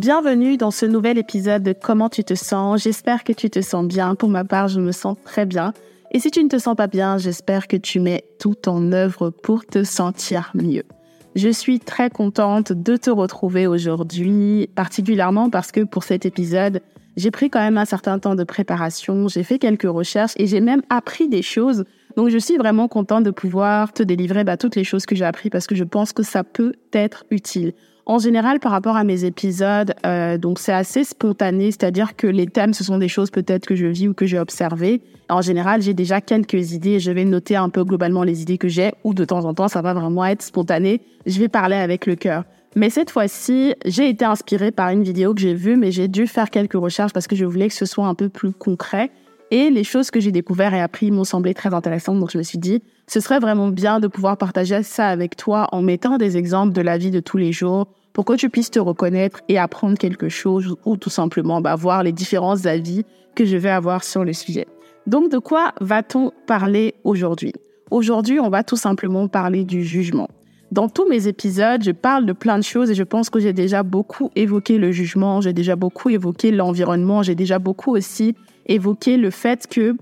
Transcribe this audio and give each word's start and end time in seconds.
Bienvenue 0.00 0.56
dans 0.56 0.70
ce 0.70 0.86
nouvel 0.86 1.18
épisode 1.18 1.62
de 1.62 1.74
Comment 1.74 2.08
tu 2.08 2.24
te 2.24 2.32
sens. 2.32 2.84
J'espère 2.84 3.22
que 3.22 3.34
tu 3.34 3.50
te 3.50 3.60
sens 3.60 3.86
bien. 3.86 4.14
Pour 4.14 4.30
ma 4.30 4.44
part, 4.44 4.66
je 4.66 4.80
me 4.80 4.92
sens 4.92 5.18
très 5.26 5.44
bien. 5.44 5.74
Et 6.10 6.20
si 6.20 6.30
tu 6.30 6.42
ne 6.42 6.48
te 6.48 6.56
sens 6.56 6.74
pas 6.74 6.86
bien, 6.86 7.18
j'espère 7.18 7.68
que 7.68 7.76
tu 7.76 8.00
mets 8.00 8.24
tout 8.38 8.66
en 8.66 8.92
œuvre 8.92 9.28
pour 9.28 9.66
te 9.66 9.84
sentir 9.84 10.52
mieux. 10.54 10.84
Je 11.36 11.50
suis 11.50 11.80
très 11.80 12.08
contente 12.08 12.72
de 12.72 12.96
te 12.96 13.10
retrouver 13.10 13.66
aujourd'hui, 13.66 14.70
particulièrement 14.74 15.50
parce 15.50 15.70
que 15.70 15.82
pour 15.82 16.02
cet 16.02 16.24
épisode, 16.24 16.80
j'ai 17.18 17.30
pris 17.30 17.50
quand 17.50 17.60
même 17.60 17.76
un 17.76 17.84
certain 17.84 18.18
temps 18.18 18.34
de 18.34 18.44
préparation, 18.44 19.28
j'ai 19.28 19.42
fait 19.42 19.58
quelques 19.58 19.82
recherches 19.82 20.32
et 20.38 20.46
j'ai 20.46 20.62
même 20.62 20.80
appris 20.88 21.28
des 21.28 21.42
choses. 21.42 21.84
Donc 22.16 22.30
je 22.30 22.38
suis 22.38 22.56
vraiment 22.56 22.88
contente 22.88 23.24
de 23.24 23.30
pouvoir 23.30 23.92
te 23.92 24.02
délivrer 24.02 24.44
bah, 24.44 24.56
toutes 24.56 24.76
les 24.76 24.84
choses 24.84 25.04
que 25.04 25.14
j'ai 25.14 25.26
appris 25.26 25.50
parce 25.50 25.66
que 25.66 25.74
je 25.74 25.84
pense 25.84 26.14
que 26.14 26.22
ça 26.22 26.42
peut 26.42 26.72
être 26.94 27.26
utile. 27.30 27.74
En 28.06 28.18
général, 28.18 28.60
par 28.60 28.72
rapport 28.72 28.96
à 28.96 29.04
mes 29.04 29.24
épisodes, 29.24 29.94
euh, 30.04 30.38
donc 30.38 30.58
c'est 30.58 30.72
assez 30.72 31.04
spontané, 31.04 31.66
c'est-à-dire 31.70 32.16
que 32.16 32.26
les 32.26 32.46
thèmes, 32.46 32.74
ce 32.74 32.82
sont 32.82 32.98
des 32.98 33.08
choses 33.08 33.30
peut-être 33.30 33.66
que 33.66 33.76
je 33.76 33.86
vis 33.86 34.08
ou 34.08 34.14
que 34.14 34.26
j'ai 34.26 34.38
observées. 34.38 35.02
En 35.28 35.42
général, 35.42 35.82
j'ai 35.82 35.94
déjà 35.94 36.20
quelques 36.20 36.72
idées 36.72 36.92
et 36.92 37.00
je 37.00 37.12
vais 37.12 37.24
noter 37.24 37.56
un 37.56 37.68
peu 37.68 37.84
globalement 37.84 38.24
les 38.24 38.42
idées 38.42 38.58
que 38.58 38.68
j'ai, 38.68 38.92
ou 39.04 39.14
de 39.14 39.24
temps 39.24 39.44
en 39.44 39.54
temps, 39.54 39.68
ça 39.68 39.82
va 39.82 39.94
vraiment 39.94 40.24
être 40.24 40.42
spontané. 40.42 41.02
Je 41.26 41.38
vais 41.38 41.48
parler 41.48 41.76
avec 41.76 42.06
le 42.06 42.16
cœur. 42.16 42.44
Mais 42.76 42.88
cette 42.88 43.10
fois-ci, 43.10 43.74
j'ai 43.84 44.08
été 44.08 44.24
inspirée 44.24 44.70
par 44.70 44.90
une 44.90 45.02
vidéo 45.02 45.34
que 45.34 45.40
j'ai 45.40 45.54
vue, 45.54 45.76
mais 45.76 45.90
j'ai 45.90 46.08
dû 46.08 46.26
faire 46.26 46.50
quelques 46.50 46.74
recherches 46.74 47.12
parce 47.12 47.26
que 47.26 47.34
je 47.34 47.44
voulais 47.44 47.68
que 47.68 47.74
ce 47.74 47.84
soit 47.84 48.06
un 48.06 48.14
peu 48.14 48.28
plus 48.28 48.52
concret. 48.52 49.10
Et 49.52 49.70
les 49.70 49.82
choses 49.82 50.12
que 50.12 50.20
j'ai 50.20 50.30
découvertes 50.30 50.74
et 50.74 50.80
apprises 50.80 51.10
m'ont 51.10 51.24
semblé 51.24 51.54
très 51.54 51.74
intéressantes, 51.74 52.20
donc 52.20 52.30
je 52.30 52.38
me 52.38 52.42
suis 52.44 52.58
dit, 52.58 52.82
ce 53.08 53.18
serait 53.18 53.40
vraiment 53.40 53.68
bien 53.68 53.98
de 53.98 54.06
pouvoir 54.06 54.36
partager 54.36 54.82
ça 54.84 55.08
avec 55.08 55.36
toi 55.36 55.66
en 55.72 55.82
mettant 55.82 56.18
des 56.18 56.36
exemples 56.36 56.72
de 56.72 56.80
la 56.80 56.98
vie 56.98 57.10
de 57.10 57.18
tous 57.18 57.36
les 57.36 57.50
jours, 57.50 57.88
pour 58.12 58.24
que 58.24 58.34
tu 58.34 58.48
puisses 58.48 58.70
te 58.70 58.78
reconnaître 58.78 59.40
et 59.48 59.58
apprendre 59.58 59.98
quelque 59.98 60.28
chose 60.28 60.76
ou 60.84 60.96
tout 60.96 61.10
simplement 61.10 61.60
bah, 61.60 61.74
voir 61.74 62.02
les 62.02 62.12
différents 62.12 62.64
avis 62.66 63.04
que 63.34 63.44
je 63.44 63.56
vais 63.56 63.70
avoir 63.70 64.04
sur 64.04 64.24
le 64.24 64.32
sujet. 64.32 64.66
Donc 65.06 65.30
de 65.30 65.38
quoi 65.38 65.72
va-t-on 65.80 66.32
parler 66.46 66.94
aujourd'hui? 67.02 67.52
Aujourd'hui, 67.90 68.38
on 68.38 68.50
va 68.50 68.62
tout 68.62 68.76
simplement 68.76 69.26
parler 69.26 69.64
du 69.64 69.82
jugement. 69.84 70.28
Dans 70.70 70.88
tous 70.88 71.08
mes 71.08 71.26
épisodes, 71.26 71.82
je 71.82 71.90
parle 71.90 72.26
de 72.26 72.32
plein 72.32 72.56
de 72.56 72.62
choses 72.62 72.92
et 72.92 72.94
je 72.94 73.02
pense 73.02 73.28
que 73.28 73.40
j'ai 73.40 73.52
déjà 73.52 73.82
beaucoup 73.82 74.30
évoqué 74.36 74.78
le 74.78 74.92
jugement, 74.92 75.40
j'ai 75.40 75.52
déjà 75.52 75.74
beaucoup 75.74 76.10
évoqué 76.10 76.52
l'environnement, 76.52 77.24
j'ai 77.24 77.34
déjà 77.34 77.58
beaucoup 77.58 77.96
aussi 77.96 78.36
évoqué 78.70 79.18
le 79.18 79.30
fait 79.30 79.66
que 79.66 79.96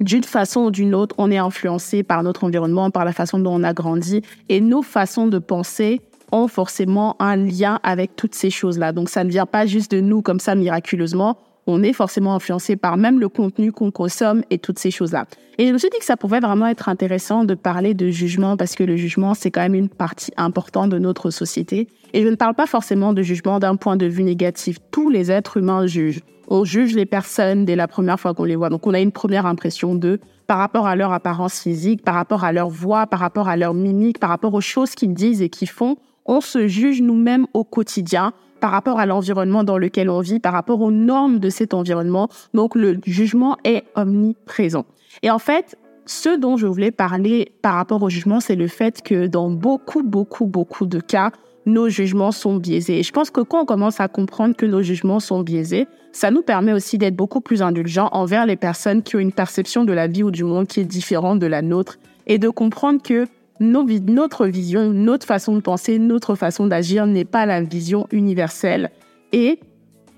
d'une 0.00 0.24
façon 0.24 0.62
ou 0.62 0.70
d'une 0.70 0.94
autre, 0.94 1.14
on 1.18 1.30
est 1.30 1.38
influencé 1.38 2.02
par 2.02 2.22
notre 2.22 2.44
environnement, 2.44 2.90
par 2.90 3.04
la 3.04 3.12
façon 3.12 3.38
dont 3.38 3.54
on 3.54 3.62
a 3.62 3.72
grandi 3.72 4.22
et 4.48 4.60
nos 4.60 4.82
façons 4.82 5.28
de 5.28 5.38
penser 5.38 6.00
ont 6.32 6.48
forcément 6.48 7.14
un 7.20 7.36
lien 7.36 7.78
avec 7.82 8.16
toutes 8.16 8.34
ces 8.34 8.50
choses-là. 8.50 8.92
Donc 8.92 9.08
ça 9.08 9.22
ne 9.22 9.30
vient 9.30 9.46
pas 9.46 9.64
juste 9.64 9.92
de 9.92 10.00
nous 10.00 10.20
comme 10.22 10.40
ça 10.40 10.54
miraculeusement. 10.54 11.38
On 11.66 11.82
est 11.82 11.92
forcément 11.92 12.34
influencé 12.34 12.76
par 12.76 12.96
même 12.96 13.20
le 13.20 13.28
contenu 13.28 13.70
qu'on 13.72 13.90
consomme 13.90 14.42
et 14.50 14.58
toutes 14.58 14.78
ces 14.78 14.90
choses-là. 14.90 15.26
Et 15.58 15.68
je 15.68 15.72
me 15.72 15.78
suis 15.78 15.90
dit 15.90 15.98
que 15.98 16.04
ça 16.04 16.16
pouvait 16.16 16.40
vraiment 16.40 16.66
être 16.66 16.88
intéressant 16.88 17.44
de 17.44 17.54
parler 17.54 17.94
de 17.94 18.08
jugement 18.08 18.56
parce 18.56 18.74
que 18.74 18.82
le 18.82 18.96
jugement, 18.96 19.34
c'est 19.34 19.50
quand 19.50 19.60
même 19.60 19.74
une 19.74 19.88
partie 19.88 20.32
importante 20.36 20.90
de 20.90 20.98
notre 20.98 21.30
société. 21.30 21.88
Et 22.12 22.22
je 22.22 22.28
ne 22.28 22.34
parle 22.34 22.54
pas 22.54 22.66
forcément 22.66 23.12
de 23.12 23.22
jugement 23.22 23.58
d'un 23.58 23.76
point 23.76 23.96
de 23.96 24.06
vue 24.06 24.24
négatif. 24.24 24.78
Tous 24.90 25.08
les 25.08 25.30
êtres 25.30 25.58
humains 25.58 25.86
jugent. 25.86 26.22
On 26.48 26.64
juge 26.64 26.94
les 26.94 27.06
personnes 27.06 27.64
dès 27.64 27.76
la 27.76 27.86
première 27.86 28.18
fois 28.18 28.34
qu'on 28.34 28.44
les 28.44 28.56
voit. 28.56 28.68
Donc 28.68 28.86
on 28.86 28.94
a 28.94 29.00
une 29.00 29.12
première 29.12 29.46
impression 29.46 29.94
d'eux 29.94 30.18
par 30.46 30.58
rapport 30.58 30.86
à 30.86 30.96
leur 30.96 31.12
apparence 31.12 31.60
physique, 31.60 32.02
par 32.02 32.14
rapport 32.14 32.44
à 32.44 32.52
leur 32.52 32.68
voix, 32.68 33.06
par 33.06 33.20
rapport 33.20 33.48
à 33.48 33.56
leur 33.56 33.72
mimique, 33.72 34.18
par 34.18 34.30
rapport 34.30 34.52
aux 34.52 34.60
choses 34.60 34.94
qu'ils 34.94 35.14
disent 35.14 35.40
et 35.40 35.48
qu'ils 35.48 35.68
font 35.68 35.96
on 36.26 36.40
se 36.40 36.66
juge 36.68 37.02
nous-mêmes 37.02 37.46
au 37.52 37.64
quotidien 37.64 38.32
par 38.62 38.70
rapport 38.70 39.00
à 39.00 39.06
l'environnement 39.06 39.64
dans 39.64 39.76
lequel 39.76 40.08
on 40.08 40.20
vit, 40.20 40.38
par 40.38 40.52
rapport 40.52 40.80
aux 40.80 40.92
normes 40.92 41.40
de 41.40 41.50
cet 41.50 41.74
environnement. 41.74 42.28
Donc 42.54 42.76
le 42.76 42.96
jugement 43.04 43.56
est 43.64 43.82
omniprésent. 43.96 44.86
Et 45.24 45.32
en 45.32 45.40
fait, 45.40 45.76
ce 46.06 46.38
dont 46.38 46.56
je 46.56 46.68
voulais 46.68 46.92
parler 46.92 47.52
par 47.60 47.74
rapport 47.74 48.00
au 48.00 48.08
jugement, 48.08 48.38
c'est 48.38 48.54
le 48.54 48.68
fait 48.68 49.02
que 49.02 49.26
dans 49.26 49.50
beaucoup, 49.50 50.04
beaucoup, 50.04 50.46
beaucoup 50.46 50.86
de 50.86 51.00
cas, 51.00 51.32
nos 51.66 51.88
jugements 51.88 52.30
sont 52.30 52.56
biaisés. 52.56 53.00
Et 53.00 53.02
je 53.02 53.10
pense 53.10 53.30
que 53.30 53.40
quand 53.40 53.62
on 53.62 53.66
commence 53.66 53.98
à 53.98 54.06
comprendre 54.06 54.54
que 54.54 54.66
nos 54.66 54.80
jugements 54.80 55.20
sont 55.20 55.42
biaisés, 55.42 55.88
ça 56.12 56.30
nous 56.30 56.42
permet 56.42 56.72
aussi 56.72 56.98
d'être 56.98 57.16
beaucoup 57.16 57.40
plus 57.40 57.62
indulgents 57.62 58.10
envers 58.12 58.46
les 58.46 58.56
personnes 58.56 59.02
qui 59.02 59.16
ont 59.16 59.20
une 59.20 59.32
perception 59.32 59.84
de 59.84 59.92
la 59.92 60.06
vie 60.06 60.22
ou 60.22 60.30
du 60.30 60.44
monde 60.44 60.68
qui 60.68 60.78
est 60.78 60.84
différente 60.84 61.40
de 61.40 61.46
la 61.46 61.62
nôtre 61.62 61.98
et 62.28 62.38
de 62.38 62.48
comprendre 62.48 63.02
que 63.02 63.26
notre 63.62 64.46
vision, 64.46 64.92
notre 64.92 65.26
façon 65.26 65.54
de 65.54 65.60
penser, 65.60 65.98
notre 65.98 66.34
façon 66.34 66.66
d'agir 66.66 67.06
n'est 67.06 67.24
pas 67.24 67.46
la 67.46 67.62
vision 67.62 68.06
universelle. 68.10 68.90
Et 69.32 69.60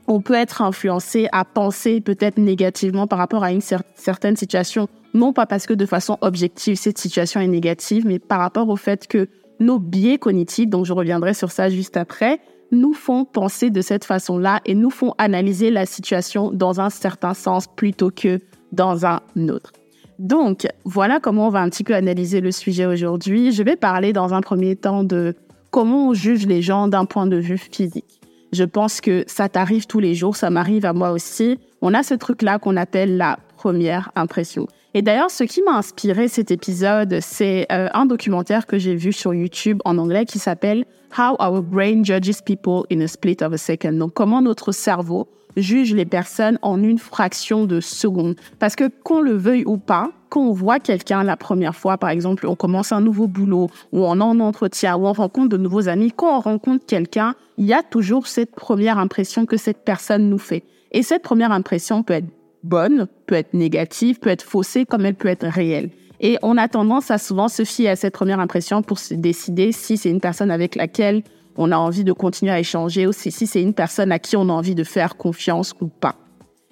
on 0.07 0.21
peut 0.21 0.35
être 0.35 0.63
influencé 0.63 1.29
à 1.33 1.45
penser 1.45 2.01
peut-être 2.01 2.39
négativement 2.39 3.07
par 3.07 3.19
rapport 3.19 3.45
à 3.45 3.53
une 3.53 3.61
certaine 3.61 4.37
situation, 4.37 4.89
non 5.15 5.33
pas 5.33 5.47
parce 5.47 5.67
que 5.67 5.75
de 5.75 5.87
façon 5.87 6.19
objective 6.21 6.77
cette 6.77 6.99
situation 6.99 7.41
est 7.41 7.49
négative, 7.49 8.07
mais 8.07 8.19
par 8.19 8.41
rapport 8.41 8.69
au 8.69 8.77
fait 8.77 9.07
que 9.07 9.29
nos 9.61 9.79
biais 9.79 10.19
cognitifs, 10.19 10.69
donc 10.69 10.85
je 10.85 10.93
reviendrai 10.93 11.33
sur 11.33 11.51
ça 11.51 11.69
juste 11.71 11.97
après, 11.97 12.41
nous 12.73 12.93
font 12.93 13.25
penser 13.25 13.71
de 13.71 13.81
cette 13.81 14.05
façon-là 14.05 14.61
et 14.65 14.75
nous 14.75 14.91
font 14.91 15.15
analyser 15.19 15.71
la 15.71 15.87
situation 15.87 16.51
dans 16.51 16.81
un 16.81 16.91
certain 16.91 17.35
sens 17.35 17.67
plutôt 17.67 18.11
que 18.11 18.41
dans 18.73 19.07
un 19.07 19.21
autre. 19.49 19.73
Donc, 20.19 20.67
voilà 20.85 21.21
comment 21.21 21.49
on 21.49 21.51
va 21.51 21.61
un 21.61 21.69
petit 21.69 21.85
peu 21.85 21.95
analyser 21.95 22.41
le 22.41 22.53
sujet 22.53 22.87
aujourd'hui. 22.87 23.53
Je 23.53 23.63
vais 23.63 23.77
parler 23.77 24.13
dans 24.13 24.35
un 24.35 24.41
premier 24.41 24.77
temps 24.77 25.05
de 25.05 25.35
comment 25.71 26.09
on 26.09 26.15
juge 26.15 26.47
les 26.47 26.63
gens 26.63 26.89
d'un 26.89 27.05
point 27.05 27.27
de 27.27 27.37
vue 27.37 27.59
physique. 27.59 28.21
Je 28.53 28.63
pense 28.63 29.01
que 29.01 29.25
ça 29.27 29.49
t'arrive 29.49 29.87
tous 29.87 29.99
les 29.99 30.15
jours, 30.15 30.37
ça 30.37 30.51
m'arrive 30.51 30.85
à 30.85 30.93
moi 30.93 31.11
aussi. 31.11 31.59
On 31.83 31.93
a 31.93 32.05
ce 32.05 32.15
truc-là 32.15 32.61
qu'on 32.61 32.77
appelle 32.77 33.17
la 33.17 33.39
première 33.57 34.13
impression. 34.15 34.69
Et 34.97 35.03
d'ailleurs, 35.03 35.31
ce 35.31 35.43
qui 35.43 35.61
m'a 35.63 35.73
inspiré 35.73 36.29
cet 36.29 36.53
épisode, 36.53 37.19
c'est 37.21 37.67
euh, 37.73 37.89
un 37.93 38.07
documentaire 38.07 38.65
que 38.65 38.79
j'ai 38.79 38.95
vu 38.95 39.13
sur 39.13 39.35
YouTube 39.35 39.81
en 39.85 39.99
anglais 39.99 40.25
qui 40.25 40.39
s'appelle 40.39 40.85
How 41.19 41.35
Our 41.41 41.63
Brain 41.63 42.05
Judges 42.05 42.43
People 42.45 42.85
in 42.93 43.01
a 43.01 43.09
Split 43.09 43.39
of 43.43 43.53
a 43.53 43.59
Second. 43.59 43.95
Donc, 43.95 44.15
comment 44.15 44.41
notre 44.41 44.71
cerveau 44.71 45.29
juge 45.57 45.95
les 45.95 46.05
personnes 46.05 46.59
en 46.63 46.83
une 46.83 46.99
fraction 46.99 47.65
de 47.65 47.81
seconde. 47.81 48.37
Parce 48.59 48.77
que 48.77 48.91
qu'on 49.03 49.21
le 49.21 49.33
veuille 49.33 49.65
ou 49.67 49.79
pas, 49.79 50.11
quand 50.29 50.43
on 50.43 50.53
voit 50.53 50.81
quelqu'un 50.81 51.23
la 51.23 51.37
première 51.37 51.77
fois, 51.77 51.99
par 51.99 52.11
exemple, 52.11 52.47
on 52.47 52.57
commence 52.57 52.93
un 52.93 53.01
nouveau 53.01 53.27
boulot, 53.27 53.71
ou 53.93 54.05
on 54.05 54.21
en 54.21 54.41
entretien, 54.41 54.97
ou 54.97 55.07
on 55.07 55.13
rencontre 55.13 55.49
de 55.51 55.57
nouveaux 55.57 55.89
amis, 55.89 56.13
quand 56.15 56.39
on 56.39 56.41
rencontre 56.41 56.87
quelqu'un, 56.87 57.35
il 57.57 57.67
y 57.67 57.73
a 57.73 57.83
toujours 57.83 58.27
cette 58.27 58.55
première 58.55 58.99
impression 58.99 59.47
que 59.47 59.57
cette 59.57 59.85
personne 59.85 60.29
nous 60.29 60.39
fait. 60.39 60.65
Et 60.93 61.03
cette 61.03 61.23
première 61.23 61.53
impression 61.53 62.03
peut 62.03 62.15
être 62.15 62.29
bonne, 62.65 63.07
peut 63.27 63.37
être 63.37 63.55
négative, 63.55 64.19
peut 64.19 64.31
être 64.31 64.43
faussée, 64.43 64.87
comme 64.87 65.07
elle 65.07 65.15
peut 65.15 65.29
être 65.29 65.47
réelle. 65.47 65.91
Et 66.21 66.39
on 66.43 66.57
a 66.57 66.69
tendance 66.69 67.11
à 67.11 67.19
souvent 67.19 67.49
se 67.49 67.65
fier 67.65 67.89
à 67.89 67.97
cette 67.97 68.15
première 68.15 68.41
impression 68.41 68.83
pour 68.83 68.99
se 68.99 69.15
décider 69.15 69.73
si 69.73 69.97
c'est 69.97 70.11
une 70.11 70.21
personne 70.21 70.51
avec 70.51 70.75
laquelle 70.75 71.23
on 71.57 71.71
a 71.71 71.77
envie 71.77 72.05
de 72.05 72.13
continuer 72.13 72.53
à 72.53 72.59
échanger 72.59 73.07
aussi 73.07 73.31
si 73.31 73.47
c'est 73.47 73.63
une 73.63 73.75
personne 73.75 74.11
à 74.11 74.19
qui 74.19 74.37
on 74.37 74.49
a 74.49 74.53
envie 74.53 74.75
de 74.75 74.85
faire 74.85 75.17
confiance 75.17 75.75
ou 75.81 75.89
pas. 75.89 76.17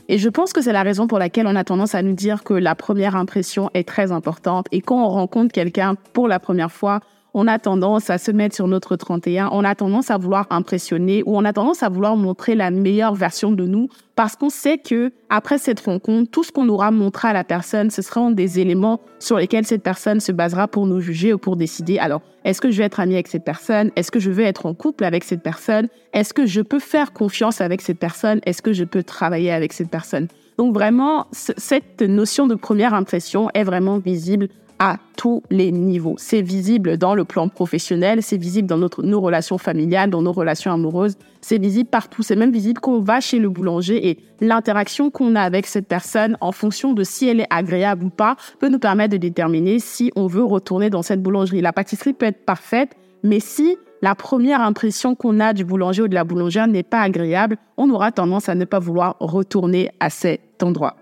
Et 0.09 0.19
je 0.19 0.29
pense 0.29 0.53
que 0.53 0.61
c'est 0.61 0.73
la 0.73 0.83
raison 0.83 1.07
pour 1.07 1.19
laquelle 1.19 1.47
on 1.47 1.55
a 1.55 1.65
tendance 1.65 1.95
à 1.95 2.03
nous 2.03 2.15
dire 2.15 2.43
que 2.43 2.55
la 2.55 2.75
première 2.75 3.15
impression 3.15 3.71
est 3.75 3.87
très 3.87 4.11
importante 4.11 4.67
et 4.73 4.81
quand 4.81 5.05
on 5.05 5.09
rencontre 5.09 5.53
quelqu'un 5.53 5.95
pour 6.13 6.29
la 6.29 6.41
première 6.41 6.73
fois, 6.73 7.01
on 7.35 7.47
a 7.47 7.59
tendance 7.59 8.11
à 8.11 8.19
se 8.19 8.31
mettre 8.31 8.55
sur 8.55 8.69
notre 8.69 8.97
31, 8.97 9.49
on 9.53 9.65
a 9.65 9.75
tendance 9.75 10.11
à 10.11 10.19
vouloir 10.19 10.47
impressionner 10.51 11.23
ou 11.25 11.37
on 11.37 11.45
a 11.45 11.53
tendance 11.53 11.83
à 11.83 11.89
vouloir 11.89 12.17
montrer 12.17 12.55
la 12.55 12.71
meilleure 12.71 13.15
version 13.15 13.53
de 13.53 13.67
nous 13.67 13.89
parce 14.15 14.37
qu'on 14.37 14.51
sait 14.51 14.79
que 14.79 15.13
après 15.31 15.59
cette 15.59 15.81
rencontre, 15.81 16.31
tout 16.31 16.45
ce 16.45 16.53
qu'on 16.53 16.69
aura 16.69 16.91
montré 16.91 17.29
à 17.29 17.33
la 17.33 17.45
personne, 17.45 17.91
ce 17.91 18.03
seront 18.03 18.31
des 18.31 18.61
éléments 18.61 19.01
sur 19.19 19.39
lesquels 19.39 19.67
cette 19.67 19.83
personne 19.83 20.21
se 20.21 20.33
basera 20.33 20.69
pour 20.69 20.87
nous 20.87 21.01
juger 21.01 21.33
ou 21.33 21.39
pour 21.39 21.57
décider. 21.57 21.99
Alors, 21.99 22.21
est-ce 22.45 22.61
que 22.61 22.71
je 22.71 22.79
vais 22.79 22.85
être 22.85 23.01
ami 23.01 23.15
avec 23.15 23.29
cette 23.29 23.45
personne? 23.45 23.91
Est-ce 23.97 24.11
que 24.11 24.21
je 24.21 24.31
veux 24.31 24.45
être 24.45 24.67
en 24.67 24.75
couple 24.75 25.05
avec 25.05 25.25
cette 25.25 25.43
personne? 25.43 25.89
Est-ce 26.13 26.35
que 26.35 26.45
je 26.45 26.61
peux 26.61 26.81
faire 26.81 27.13
confiance 27.13 27.61
avec 27.61 27.81
cette 27.81 27.99
personne? 27.99 28.41
Est-ce 28.45 28.61
que 28.61 28.73
je 28.73 28.85
peux 28.85 29.03
travailler 29.03 29.53
avec 29.53 29.73
cette 29.73 29.91
personne? 29.91 30.29
Donc 30.59 30.75
vraiment, 30.75 31.27
cette 31.33 32.03
notion 32.03 32.47
de 32.47 32.55
première 32.55 32.93
impression 32.93 33.49
est 33.55 33.65
vraiment 33.65 33.99
visible 33.99 34.49
à 34.83 34.97
tous 35.17 35.45
les 35.49 35.71
niveaux. 35.71 36.17
C'est 36.19 36.43
visible 36.43 36.97
dans 36.99 37.15
le 37.15 37.25
plan 37.25 37.49
professionnel, 37.49 38.21
c'est 38.21 38.37
visible 38.37 38.67
dans 38.67 38.79
notre, 38.79 39.05
nos 39.05 39.21
relations 39.21 39.57
familiales, 39.57 40.11
dans 40.11 40.23
nos 40.23 40.33
relations 40.33 40.73
amoureuses, 40.73 41.17
c'est 41.41 41.59
visible 41.59 41.89
partout. 41.89 42.25
C'est 42.25 42.35
même 42.35 42.51
visible 42.51 42.81
quand 42.81 42.95
on 42.95 43.01
va 43.01 43.21
chez 43.21 43.39
le 43.39 43.49
boulanger 43.49 44.09
et 44.09 44.19
l'interaction 44.41 45.09
qu'on 45.09 45.37
a 45.37 45.41
avec 45.41 45.67
cette 45.67 45.87
personne 45.87 46.37
en 46.41 46.51
fonction 46.51 46.95
de 46.95 47.05
si 47.05 47.29
elle 47.29 47.39
est 47.39 47.47
agréable 47.49 48.07
ou 48.07 48.11
pas 48.11 48.35
peut 48.59 48.69
nous 48.69 48.81
permettre 48.81 49.13
de 49.13 49.19
déterminer 49.19 49.79
si 49.79 50.11
on 50.17 50.27
veut 50.27 50.43
retourner 50.43 50.91
dans 50.91 51.03
cette 51.03 51.23
boulangerie. 51.23 51.61
La 51.61 51.73
pâtisserie 51.73 52.13
peut 52.13 52.27
être 52.27 52.45
parfaite, 52.45 52.97
mais 53.23 53.39
si 53.39 53.77
la 54.03 54.17
première 54.17 54.63
impression 54.63 55.15
qu'on 55.15 55.39
a 55.39 55.53
du 55.53 55.65
boulanger 55.65 56.03
ou 56.03 56.09
de 56.09 56.15
la 56.15 56.25
boulangère 56.25 56.67
n'est 56.67 56.83
pas 56.83 57.03
agréable, 57.03 57.57
on 57.77 57.89
aura 57.89 58.11
tendance 58.11 58.49
à 58.49 58.57
ne 58.57 58.65
pas 58.65 58.81
vouloir 58.81 59.15
retourner 59.21 59.93
à 60.01 60.11
cet 60.11 60.61
endroit 60.61 60.97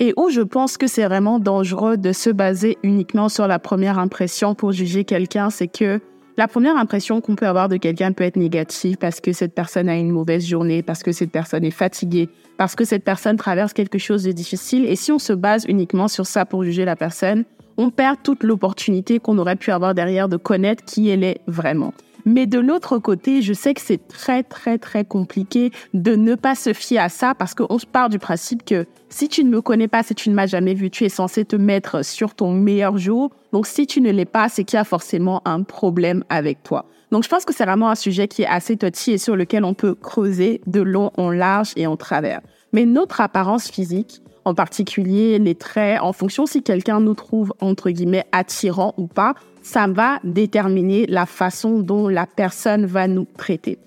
et 0.00 0.14
où 0.16 0.30
je 0.30 0.40
pense 0.40 0.78
que 0.78 0.86
c'est 0.86 1.04
vraiment 1.04 1.38
dangereux 1.38 1.98
de 1.98 2.12
se 2.12 2.30
baser 2.30 2.78
uniquement 2.82 3.28
sur 3.28 3.46
la 3.46 3.58
première 3.58 3.98
impression 3.98 4.54
pour 4.54 4.72
juger 4.72 5.04
quelqu'un, 5.04 5.50
c'est 5.50 5.68
que 5.68 6.00
la 6.38 6.48
première 6.48 6.78
impression 6.78 7.20
qu'on 7.20 7.36
peut 7.36 7.46
avoir 7.46 7.68
de 7.68 7.76
quelqu'un 7.76 8.12
peut 8.12 8.24
être 8.24 8.36
négative 8.36 8.96
parce 8.96 9.20
que 9.20 9.32
cette 9.32 9.54
personne 9.54 9.90
a 9.90 9.96
une 9.98 10.10
mauvaise 10.10 10.46
journée, 10.46 10.82
parce 10.82 11.02
que 11.02 11.12
cette 11.12 11.30
personne 11.30 11.64
est 11.64 11.70
fatiguée, 11.70 12.30
parce 12.56 12.74
que 12.74 12.86
cette 12.86 13.04
personne 13.04 13.36
traverse 13.36 13.74
quelque 13.74 13.98
chose 13.98 14.22
de 14.22 14.32
difficile. 14.32 14.86
Et 14.86 14.96
si 14.96 15.12
on 15.12 15.18
se 15.18 15.34
base 15.34 15.66
uniquement 15.68 16.08
sur 16.08 16.24
ça 16.24 16.46
pour 16.46 16.64
juger 16.64 16.86
la 16.86 16.96
personne, 16.96 17.44
on 17.76 17.90
perd 17.90 18.22
toute 18.22 18.42
l'opportunité 18.42 19.18
qu'on 19.18 19.36
aurait 19.36 19.56
pu 19.56 19.70
avoir 19.70 19.94
derrière 19.94 20.30
de 20.30 20.38
connaître 20.38 20.82
qui 20.82 21.10
elle 21.10 21.24
est 21.24 21.40
vraiment. 21.46 21.92
Mais 22.24 22.46
de 22.46 22.58
l'autre 22.58 22.98
côté, 22.98 23.42
je 23.42 23.52
sais 23.52 23.74
que 23.74 23.80
c'est 23.80 24.06
très, 24.08 24.42
très, 24.42 24.78
très 24.78 25.04
compliqué 25.04 25.70
de 25.94 26.14
ne 26.14 26.34
pas 26.34 26.54
se 26.54 26.72
fier 26.72 26.98
à 26.98 27.08
ça 27.08 27.34
parce 27.34 27.54
qu'on 27.54 27.78
part 27.90 28.08
du 28.08 28.18
principe 28.18 28.64
que 28.64 28.86
si 29.08 29.28
tu 29.28 29.44
ne 29.44 29.50
me 29.50 29.60
connais 29.60 29.88
pas, 29.88 30.02
si 30.02 30.14
tu 30.14 30.30
ne 30.30 30.34
m'as 30.34 30.46
jamais 30.46 30.74
vu, 30.74 30.90
tu 30.90 31.04
es 31.04 31.08
censé 31.08 31.44
te 31.44 31.56
mettre 31.56 32.04
sur 32.04 32.34
ton 32.34 32.52
meilleur 32.52 32.98
jour. 32.98 33.30
Donc, 33.52 33.66
si 33.66 33.86
tu 33.86 34.00
ne 34.00 34.10
l'es 34.10 34.24
pas, 34.24 34.48
c'est 34.48 34.64
qu'il 34.64 34.76
y 34.76 34.80
a 34.80 34.84
forcément 34.84 35.42
un 35.44 35.62
problème 35.62 36.24
avec 36.28 36.62
toi. 36.62 36.86
Donc, 37.10 37.24
je 37.24 37.28
pense 37.28 37.44
que 37.44 37.52
c'est 37.52 37.64
vraiment 37.64 37.90
un 37.90 37.96
sujet 37.96 38.28
qui 38.28 38.42
est 38.42 38.46
assez 38.46 38.76
touchy 38.76 39.12
et 39.12 39.18
sur 39.18 39.34
lequel 39.34 39.64
on 39.64 39.74
peut 39.74 39.94
creuser 39.94 40.60
de 40.66 40.80
long 40.80 41.10
en 41.16 41.30
large 41.30 41.72
et 41.76 41.86
en 41.86 41.96
travers. 41.96 42.40
Mais 42.72 42.86
notre 42.86 43.20
apparence 43.20 43.68
physique, 43.68 44.22
en 44.44 44.54
particulier 44.54 45.38
les 45.38 45.54
traits, 45.54 46.00
en 46.00 46.12
fonction 46.12 46.46
si 46.46 46.62
quelqu'un 46.62 47.00
nous 47.00 47.14
trouve 47.14 47.52
entre 47.60 47.90
guillemets 47.90 48.24
attirant 48.32 48.94
ou 48.96 49.06
pas, 49.06 49.34
ça 49.62 49.86
va 49.86 50.18
déterminer 50.24 51.06
la 51.06 51.26
façon 51.26 51.80
dont 51.80 52.08
la 52.08 52.26
personne 52.26 52.86
va 52.86 53.08
nous 53.08 53.26
traiter. 53.36 53.78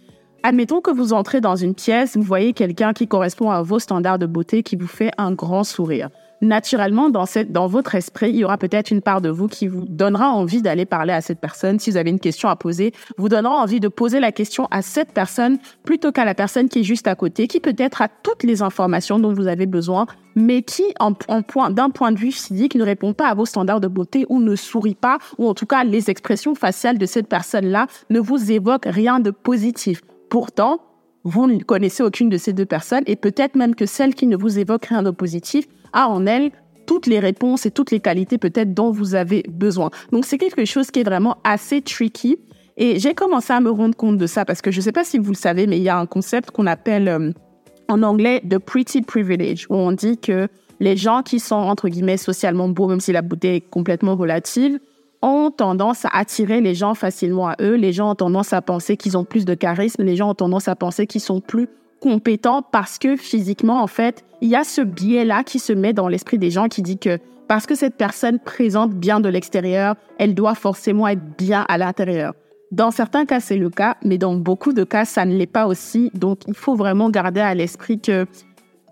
Admettons 0.44 0.82
que 0.82 0.92
vous 0.92 1.14
entrez 1.14 1.40
dans 1.40 1.56
une 1.56 1.74
pièce, 1.74 2.18
vous 2.18 2.24
voyez 2.24 2.54
quelqu'un 2.54 2.94
qui 2.94 3.08
correspond 3.08 3.50
à 3.50 3.62
vos 3.62 3.80
standards 3.80 4.20
de 4.20 4.26
beauté 4.26 4.62
qui 4.62 4.76
vous 4.76 4.88
fait 4.88 5.12
un 5.18 5.32
grand 5.32 5.64
sourire 5.64 6.10
naturellement, 6.44 7.10
dans, 7.10 7.68
votre 7.68 7.96
esprit, 7.96 8.30
il 8.30 8.38
y 8.38 8.44
aura 8.46 8.58
peut-être 8.58 8.92
une 8.92 9.02
part 9.02 9.22
de 9.22 9.30
vous 9.30 9.48
qui 9.48 9.68
vous 9.68 9.86
donnera 9.88 10.32
envie 10.32 10.62
d'aller 10.62 10.86
parler 10.86 11.14
à 11.14 11.22
cette 11.22 11.40
personne. 11.40 11.80
Si 11.80 11.92
vous 11.92 11.98
avez 11.98 12.10
une 12.10 12.20
question 12.20 12.50
à 12.50 12.56
poser, 12.56 12.94
vous 13.18 13.30
donnera 13.30 13.56
envie 13.56 13.80
de 13.80 13.88
poser 13.88 14.20
la 14.20 14.32
question 14.32 14.68
à 14.72 14.82
cette 14.82 15.12
personne 15.12 15.58
plutôt 15.84 16.12
qu'à 16.12 16.26
la 16.26 16.36
personne 16.36 16.70
qui 16.70 16.80
est 16.80 16.84
juste 16.84 17.08
à 17.08 17.16
côté, 17.16 17.48
qui 17.48 17.60
peut-être 17.60 18.02
a 18.02 18.08
toutes 18.08 18.44
les 18.44 18.62
informations 18.62 19.20
dont 19.20 19.34
vous 19.34 19.48
avez 19.48 19.66
besoin, 19.66 20.06
mais 20.36 20.62
qui, 20.62 20.84
d'un 21.70 21.90
point 21.90 22.12
de 22.12 22.18
vue 22.18 22.32
physique, 22.32 22.76
ne 22.76 22.84
répond 22.84 23.14
pas 23.14 23.28
à 23.28 23.34
vos 23.34 23.46
standards 23.46 23.82
de 23.82 23.88
beauté 23.88 24.26
ou 24.30 24.40
ne 24.40 24.56
sourit 24.56 24.96
pas, 24.96 25.18
ou 25.38 25.48
en 25.48 25.54
tout 25.54 25.66
cas, 25.66 25.84
les 25.84 26.10
expressions 26.10 26.56
faciales 26.56 26.98
de 26.98 27.06
cette 27.06 27.28
personne-là 27.28 27.88
ne 28.10 28.20
vous 28.20 28.52
évoquent 28.52 28.88
rien 28.88 29.20
de 29.20 29.32
positif. 29.32 30.02
Pourtant, 30.30 30.80
vous 31.24 31.48
ne 31.48 31.60
connaissez 31.64 32.04
aucune 32.04 32.30
de 32.30 32.38
ces 32.38 32.54
deux 32.54 32.66
personnes 32.66 33.04
et 33.08 33.16
peut-être 33.16 33.56
même 33.56 33.76
que 33.76 33.86
celle 33.86 34.14
qui 34.14 34.28
ne 34.28 34.36
vous 34.36 34.60
évoque 34.60 34.86
rien 34.86 35.04
de 35.04 35.12
positif 35.12 35.66
a 35.94 36.10
en 36.10 36.26
elle 36.26 36.52
toutes 36.86 37.08
les 37.08 37.20
réponses 37.20 37.66
et 37.66 37.72
toutes 37.72 37.92
les 37.92 38.00
qualités 38.00 38.38
peut-être 38.38 38.74
dont 38.74 38.92
vous 38.92 39.16
avez 39.16 39.44
besoin. 39.50 39.90
Donc 40.12 40.26
c'est 40.26 40.38
quelque 40.38 40.66
chose 40.66 40.92
qui 40.92 41.00
est 41.00 41.04
vraiment 41.04 41.38
assez 41.44 41.82
tricky. 41.82 42.38
Et 42.76 43.00
j'ai 43.00 43.14
commencé 43.14 43.54
à 43.54 43.62
me 43.62 43.70
rendre 43.70 43.96
compte 43.96 44.18
de 44.18 44.28
ça 44.28 44.46
parce 44.46 44.62
que 44.62 44.72
je 44.72 44.78
ne 44.78 44.82
sais 44.82 44.92
pas 44.92 45.04
si 45.04 45.20
vous 45.20 45.30
le 45.30 45.38
savez, 45.38 45.68
mais 45.68 45.78
il 45.78 45.84
y 45.84 45.90
a 45.90 45.98
un 45.98 46.08
concept 46.08 46.52
qu'on 46.52 46.66
appelle 46.66 47.08
euh, 47.08 47.32
en 47.88 48.02
anglais 48.02 48.42
the 48.50 48.58
pretty 48.58 49.02
privilege, 49.02 49.68
où 49.70 49.76
on 49.76 49.92
dit 49.92 50.18
que 50.18 50.48
les 50.80 50.98
gens 50.98 51.22
qui 51.22 51.40
sont 51.40 51.56
entre 51.56 51.88
guillemets 51.88 52.18
socialement 52.18 52.68
beaux, 52.68 52.88
même 52.88 53.00
si 53.00 53.12
la 53.12 53.22
beauté 53.22 53.56
est 53.58 53.62
complètement 53.62 54.16
relative, 54.16 54.80
ont 55.24 55.50
tendance 55.50 56.06
à 56.06 56.10
attirer 56.14 56.62
les 56.62 56.76
gens 56.76 56.94
facilement 56.94 57.48
à 57.48 57.56
eux. 57.62 57.76
Les 57.76 57.94
gens 57.94 58.12
ont 58.12 58.16
tendance 58.16 58.54
à 58.54 58.62
penser 58.62 58.98
qu'ils 58.98 59.18
ont 59.18 59.24
plus 59.24 59.46
de 59.46 59.56
charisme. 59.56 60.04
Les 60.04 60.16
gens 60.16 60.30
ont 60.30 60.36
tendance 60.36 60.68
à 60.68 60.76
penser 60.76 61.08
qu'ils 61.08 61.22
sont 61.22 61.40
plus 61.40 61.68
compétents 62.02 62.62
parce 62.62 63.00
que 63.00 63.16
physiquement, 63.16 63.82
en 63.82 63.88
fait, 63.88 64.26
il 64.42 64.50
y 64.50 64.56
a 64.56 64.66
ce 64.66 64.82
biais-là 64.82 65.44
qui 65.44 65.58
se 65.58 65.72
met 65.72 65.94
dans 65.94 66.10
l'esprit 66.10 66.38
des 66.38 66.52
gens 66.52 66.68
qui 66.68 66.82
dit 66.82 67.00
que 67.00 67.18
parce 67.48 67.66
que 67.66 67.76
cette 67.76 67.96
personne 67.96 68.40
présente 68.40 68.92
bien 68.92 69.20
de 69.20 69.30
l'extérieur, 69.30 69.96
elle 70.20 70.36
doit 70.36 70.56
forcément 70.56 71.08
être 71.08 71.24
bien 71.38 71.66
à 71.70 71.78
l'intérieur. 71.78 72.34
Dans 72.72 72.92
certains 72.92 73.26
cas, 73.26 73.40
c'est 73.40 73.58
le 73.58 73.70
cas, 73.70 73.98
mais 74.04 74.18
dans 74.18 74.36
beaucoup 74.36 74.74
de 74.74 74.84
cas, 74.84 75.06
ça 75.06 75.26
ne 75.26 75.36
l'est 75.36 75.46
pas 75.46 75.68
aussi. 75.68 76.10
Donc, 76.14 76.40
il 76.48 76.56
faut 76.56 76.76
vraiment 76.76 77.10
garder 77.10 77.42
à 77.42 77.54
l'esprit 77.54 78.00
que 78.00 78.26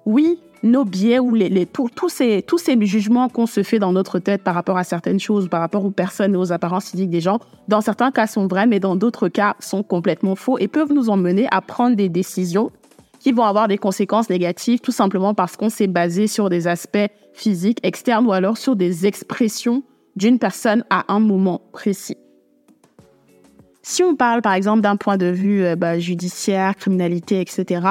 oui, 0.05 0.39
nos 0.63 0.85
biais 0.85 1.19
ou 1.19 1.33
les, 1.33 1.65
tous, 1.65 2.09
ces, 2.09 2.41
tous 2.41 2.57
ces 2.57 2.79
jugements 2.85 3.29
qu'on 3.29 3.45
se 3.45 3.63
fait 3.63 3.79
dans 3.79 3.91
notre 3.91 4.19
tête 4.19 4.43
par 4.43 4.53
rapport 4.53 4.77
à 4.77 4.83
certaines 4.83 5.19
choses, 5.19 5.49
par 5.49 5.59
rapport 5.59 5.83
aux 5.83 5.91
personnes 5.91 6.33
et 6.33 6.37
aux 6.37 6.51
apparences 6.51 6.89
physiques 6.89 7.09
des 7.09 7.21
gens, 7.21 7.39
dans 7.67 7.81
certains 7.81 8.11
cas 8.11 8.27
sont 8.27 8.47
vrais, 8.47 8.67
mais 8.67 8.79
dans 8.79 8.95
d'autres 8.95 9.27
cas 9.27 9.55
sont 9.59 9.83
complètement 9.83 10.35
faux 10.35 10.57
et 10.59 10.67
peuvent 10.67 10.93
nous 10.93 11.09
emmener 11.09 11.47
à 11.51 11.61
prendre 11.61 11.95
des 11.95 12.09
décisions 12.09 12.71
qui 13.19 13.31
vont 13.31 13.43
avoir 13.43 13.67
des 13.67 13.77
conséquences 13.77 14.29
négatives 14.29 14.79
tout 14.79 14.91
simplement 14.91 15.33
parce 15.33 15.55
qu'on 15.55 15.69
s'est 15.69 15.87
basé 15.87 16.27
sur 16.27 16.49
des 16.49 16.67
aspects 16.67 17.07
physiques 17.33 17.79
externes 17.83 18.25
ou 18.25 18.31
alors 18.31 18.57
sur 18.57 18.75
des 18.75 19.05
expressions 19.05 19.83
d'une 20.15 20.39
personne 20.39 20.83
à 20.89 21.05
un 21.13 21.19
moment 21.19 21.61
précis. 21.71 22.17
Si 23.83 24.03
on 24.03 24.15
parle 24.15 24.41
par 24.41 24.53
exemple 24.53 24.81
d'un 24.81 24.95
point 24.95 25.17
de 25.17 25.25
vue 25.25 25.63
euh, 25.63 25.75
bah, 25.75 25.97
judiciaire, 25.97 26.75
criminalité, 26.75 27.41
etc., 27.41 27.81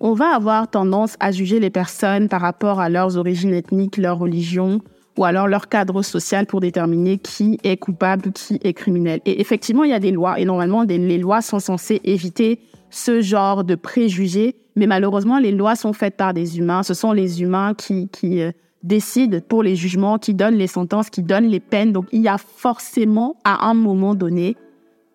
on 0.00 0.12
va 0.12 0.34
avoir 0.34 0.68
tendance 0.68 1.16
à 1.20 1.32
juger 1.32 1.60
les 1.60 1.70
personnes 1.70 2.28
par 2.28 2.40
rapport 2.40 2.80
à 2.80 2.88
leurs 2.88 3.16
origines 3.16 3.54
ethniques, 3.54 3.96
leur 3.96 4.18
religion 4.18 4.80
ou 5.16 5.24
alors 5.24 5.48
leur 5.48 5.68
cadre 5.68 6.02
social 6.02 6.46
pour 6.46 6.60
déterminer 6.60 7.18
qui 7.18 7.58
est 7.64 7.76
coupable, 7.76 8.30
qui 8.32 8.60
est 8.62 8.72
criminel. 8.72 9.20
Et 9.26 9.40
effectivement, 9.40 9.82
il 9.82 9.90
y 9.90 9.94
a 9.94 9.98
des 9.98 10.12
lois 10.12 10.38
et 10.38 10.44
normalement, 10.44 10.82
les 10.84 11.18
lois 11.18 11.42
sont 11.42 11.58
censées 11.58 12.00
éviter 12.04 12.60
ce 12.90 13.20
genre 13.20 13.64
de 13.64 13.74
préjugés, 13.74 14.54
mais 14.76 14.86
malheureusement, 14.86 15.38
les 15.38 15.50
lois 15.50 15.74
sont 15.74 15.92
faites 15.92 16.16
par 16.16 16.34
des 16.34 16.58
humains. 16.58 16.84
Ce 16.84 16.94
sont 16.94 17.12
les 17.12 17.42
humains 17.42 17.74
qui, 17.74 18.08
euh, 18.24 18.52
décident 18.84 19.40
pour 19.46 19.64
les 19.64 19.74
jugements, 19.74 20.18
qui 20.18 20.34
donnent 20.34 20.54
les 20.54 20.68
sentences, 20.68 21.10
qui 21.10 21.24
donnent 21.24 21.48
les 21.48 21.58
peines. 21.58 21.92
Donc, 21.92 22.06
il 22.12 22.22
y 22.22 22.28
a 22.28 22.38
forcément, 22.38 23.34
à 23.42 23.68
un 23.68 23.74
moment 23.74 24.14
donné, 24.14 24.56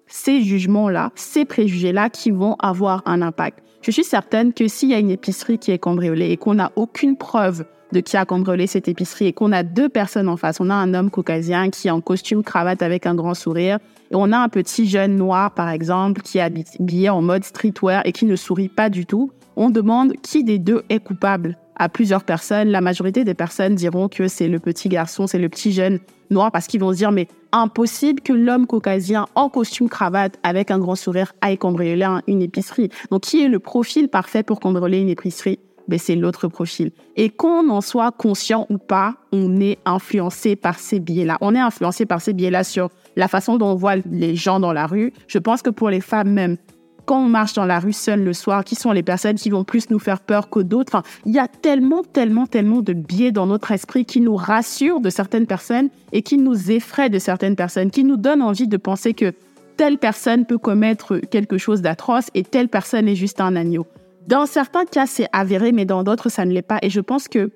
ces 0.06 0.44
jugements-là, 0.44 1.12
ces 1.16 1.46
préjugés-là 1.46 2.10
qui 2.10 2.30
vont 2.30 2.58
avoir 2.60 3.04
un 3.06 3.22
impact. 3.22 3.64
Je 3.84 3.92
suis 3.92 4.06
certaine 4.06 4.54
que 4.54 4.66
s'il 4.70 4.92
y 4.92 4.94
a 4.94 5.00
une 5.00 5.10
épicerie 5.10 5.60
qui 5.60 5.72
est 5.72 5.78
cambriolée 5.78 6.32
et 6.32 6.38
qu'on 6.38 6.54
n'a 6.54 6.72
aucune 6.78 7.18
preuve 7.18 7.66
de 7.92 8.00
qui 8.00 8.16
a 8.16 8.24
cambriolé 8.24 8.66
cette 8.66 8.88
épicerie 8.88 9.28
et 9.28 9.34
qu'on 9.34 9.52
a 9.52 9.62
deux 9.62 9.90
personnes 9.90 10.30
en 10.30 10.38
face, 10.38 10.62
on 10.62 10.70
a 10.70 10.74
un 10.74 10.94
homme 10.94 11.12
caucasien 11.12 11.70
qui 11.70 11.90
est 11.90 11.92
en 11.92 12.00
costume 12.00 12.44
cravate 12.44 12.82
avec 12.82 13.06
un 13.06 13.14
grand 13.14 13.34
sourire 13.34 13.80
et 14.10 14.16
on 14.16 14.32
a 14.32 14.38
un 14.38 14.48
petit 14.48 14.88
jeune 14.88 15.18
noir 15.18 15.54
par 15.54 15.70
exemple 15.70 16.22
qui 16.22 16.38
est 16.38 16.42
habillé 16.42 17.10
en 17.10 17.22
mode 17.22 17.44
streetwear 17.44 18.04
et 18.06 18.14
qui 18.14 18.26
ne 18.26 18.38
sourit 18.38 18.70
pas 18.70 18.90
du 18.90 19.06
tout, 19.06 19.32
on 19.58 19.70
demande 19.70 20.14
qui 20.22 20.46
des 20.46 20.60
deux 20.60 20.84
est 20.88 21.00
coupable 21.00 21.58
à 21.76 21.90
plusieurs 21.90 22.24
personnes. 22.24 22.70
La 22.70 22.82
majorité 22.82 23.24
des 23.24 23.34
personnes 23.34 23.76
diront 23.76 24.08
que 24.10 24.28
c'est 24.28 24.48
le 24.48 24.60
petit 24.60 24.90
garçon, 24.90 25.28
c'est 25.28 25.40
le 25.40 25.50
petit 25.50 25.72
jeune 25.72 26.00
noir 26.30 26.52
parce 26.52 26.68
qu'ils 26.68 26.80
vont 26.80 26.92
se 26.92 26.98
dire 26.98 27.12
mais 27.12 27.28
impossible 27.52 28.22
que 28.22 28.34
l'homme 28.34 28.66
caucasien 28.68 29.28
en 29.36 29.50
costume 29.50 29.90
cravate 29.90 30.40
avec 30.44 30.72
un 30.72 30.80
grand 30.80 30.96
sourire 30.96 31.34
aille 31.42 31.58
cambrioler 31.58 32.08
une 32.28 32.42
épicerie. 32.42 32.90
Donc 33.12 33.22
qui 33.22 33.44
est 33.44 33.50
le 33.50 33.60
profil 33.60 34.10
parfait 34.10 34.44
pour 34.44 34.60
cambrioler 34.60 35.00
une 35.00 35.10
épicerie? 35.10 35.60
Ben, 35.88 36.00
c'est 36.00 36.16
l'autre 36.16 36.48
profil. 36.48 36.92
Et 37.18 37.30
qu'on 37.30 37.70
en 37.70 37.82
soit 37.82 38.12
conscient 38.12 38.66
ou 38.70 38.78
pas, 38.78 39.16
on 39.34 39.60
est 39.60 39.80
influencé 39.86 40.56
par 40.56 40.80
ces 40.80 41.00
biais-là. 41.00 41.38
On 41.42 41.54
est 41.56 41.60
influencé 41.60 42.06
par 42.06 42.22
ces 42.22 42.32
biais-là 42.32 42.64
sur 42.64 42.90
la 43.18 43.28
façon 43.28 43.58
dont 43.58 43.68
on 43.68 43.76
voit 43.76 43.98
les 44.10 44.36
gens 44.36 44.60
dans 44.62 44.72
la 44.72 44.88
rue. 44.88 45.12
Je 45.28 45.40
pense 45.40 45.62
que 45.62 45.70
pour 45.70 45.90
les 45.90 46.00
femmes 46.00 46.32
même, 46.32 46.58
quand 47.06 47.20
on 47.20 47.28
marche 47.28 47.54
dans 47.54 47.66
la 47.66 47.80
rue 47.80 47.94
seul 47.94 48.24
le 48.24 48.34
soir, 48.34 48.64
qui 48.64 48.76
sont 48.76 48.92
les 48.92 49.04
personnes 49.04 49.36
qui 49.36 49.50
vont 49.50 49.64
plus 49.64 49.90
nous 49.90 50.00
faire 50.00 50.20
peur 50.20 50.50
que 50.50 50.60
d'autres? 50.60 50.96
Enfin, 50.96 51.04
il 51.26 51.34
y 51.34 51.40
a 51.40 51.48
tellement, 51.48 52.04
tellement, 52.04 52.48
tellement 52.48 52.82
de 52.82 52.94
biais 52.94 53.32
dans 53.32 53.46
notre 53.46 53.72
esprit 53.72 54.06
qui 54.06 54.22
nous 54.22 54.36
rassurent 54.36 55.02
de 55.02 55.10
certaines 55.10 55.48
personnes 55.48 55.90
et 56.12 56.22
qui 56.22 56.38
nous 56.38 56.72
effraient 56.72 57.10
de 57.10 57.20
certaines 57.20 57.56
personnes, 57.56 57.92
qui 57.92 58.04
nous 58.04 58.18
donnent 58.18 58.42
envie 58.42 58.68
de 58.68 58.78
penser 58.78 59.14
que 59.14 59.34
telle 59.78 59.98
personne 59.98 60.46
peut 60.46 60.58
commettre 60.58 61.18
quelque 61.18 61.58
chose 61.58 61.82
d'atroce 61.82 62.28
et 62.34 62.44
telle 62.44 62.70
personne 62.70 63.08
est 63.08 63.16
juste 63.16 63.42
un 63.42 63.56
agneau. 63.56 63.86
Dans 64.28 64.46
certains 64.46 64.86
cas, 64.86 65.06
c'est 65.06 65.28
avéré, 65.34 65.72
mais 65.72 65.86
dans 65.86 66.04
d'autres, 66.04 66.30
ça 66.30 66.46
ne 66.46 66.54
l'est 66.54 66.62
pas. 66.62 66.80
Et 66.82 66.90
je 66.90 67.02
pense 67.02 67.28
que 67.28 67.52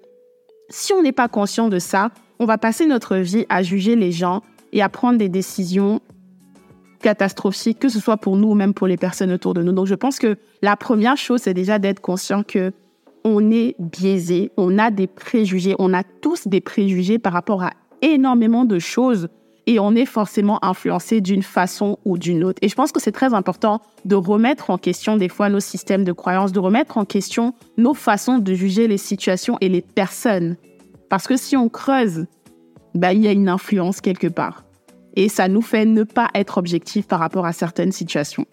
si 0.70 0.92
on 0.94 1.02
n'est 1.02 1.14
pas 1.14 1.30
conscient 1.30 1.70
de 1.70 1.80
ça, 1.80 2.10
on 2.40 2.46
va 2.46 2.58
passer 2.58 2.86
notre 2.86 3.16
vie 3.16 3.46
à 3.50 3.64
juger 3.64 3.96
les 3.96 4.12
gens 4.12 4.42
et 4.74 4.82
à 4.82 4.90
prendre 4.90 5.18
des 5.18 5.30
décisions 5.30 6.02
catastrophiques, 7.00 7.80
que 7.80 7.90
ce 7.90 8.00
soit 8.00 8.18
pour 8.18 8.38
nous 8.38 8.50
ou 8.50 8.56
même 8.56 8.74
pour 8.74 8.88
les 8.88 8.98
personnes 8.98 9.32
autour 9.32 9.54
de 9.54 9.62
nous. 9.62 9.72
Donc, 9.72 9.88
je 9.88 9.96
pense 9.96 10.20
que 10.20 10.38
la 10.62 10.76
première 10.76 11.18
chose, 11.18 11.42
c'est 11.42 11.54
déjà 11.54 11.80
d'être 11.80 12.00
conscient 12.00 12.44
que 12.44 12.72
on 13.24 13.52
est 13.52 13.76
biaisé, 13.80 14.52
on 14.58 14.78
a 14.78 14.90
des 14.90 15.08
préjugés, 15.08 15.76
on 15.80 15.94
a 15.94 16.04
tous 16.04 16.48
des 16.48 16.62
préjugés 16.62 17.20
par 17.20 17.34
rapport 17.34 17.64
à 17.64 17.72
énormément 18.02 18.64
de 18.64 18.80
choses 18.80 19.28
et 19.66 19.80
on 19.80 19.96
est 19.96 20.06
forcément 20.06 20.64
influencé 20.64 21.20
d'une 21.20 21.44
façon 21.44 22.00
ou 22.06 22.18
d'une 22.18 22.46
autre. 22.46 22.60
Et 22.62 22.70
je 22.70 22.76
pense 22.76 22.94
que 22.94 23.02
c'est 23.02 23.12
très 23.12 23.34
important 23.34 23.82
de 24.06 24.16
remettre 24.16 24.70
en 24.70 24.78
question 24.78 25.18
des 25.18 25.28
fois 25.28 25.50
nos 25.50 25.60
systèmes 25.60 26.06
de 26.06 26.14
croyances, 26.14 26.54
de 26.54 26.60
remettre 26.60 26.98
en 26.98 27.04
question 27.04 27.54
nos 27.78 27.94
façons 27.94 28.38
de 28.38 28.54
juger 28.54 28.88
les 28.88 28.98
situations 28.98 29.58
et 29.60 29.68
les 29.68 29.82
personnes. 29.82 30.56
Parce 31.10 31.28
que 31.28 31.36
si 31.36 31.58
on 31.58 31.68
creuse, 31.68 32.28
bah, 32.96 33.12
il 33.12 33.24
y 33.24 33.28
a 33.28 33.34
une 33.34 33.50
influence 33.50 34.00
quelque 34.00 34.28
part 34.28 34.64
et 35.18 35.30
ça 35.30 35.48
nous 35.48 35.64
fait 35.64 35.86
ne 35.86 36.04
pas 36.04 36.30
être 36.36 36.60
objectif 36.60 37.08
par 37.08 37.20
rapport 37.20 37.48
à 37.48 37.52
certaines 37.52 37.92
situations. 37.92 38.46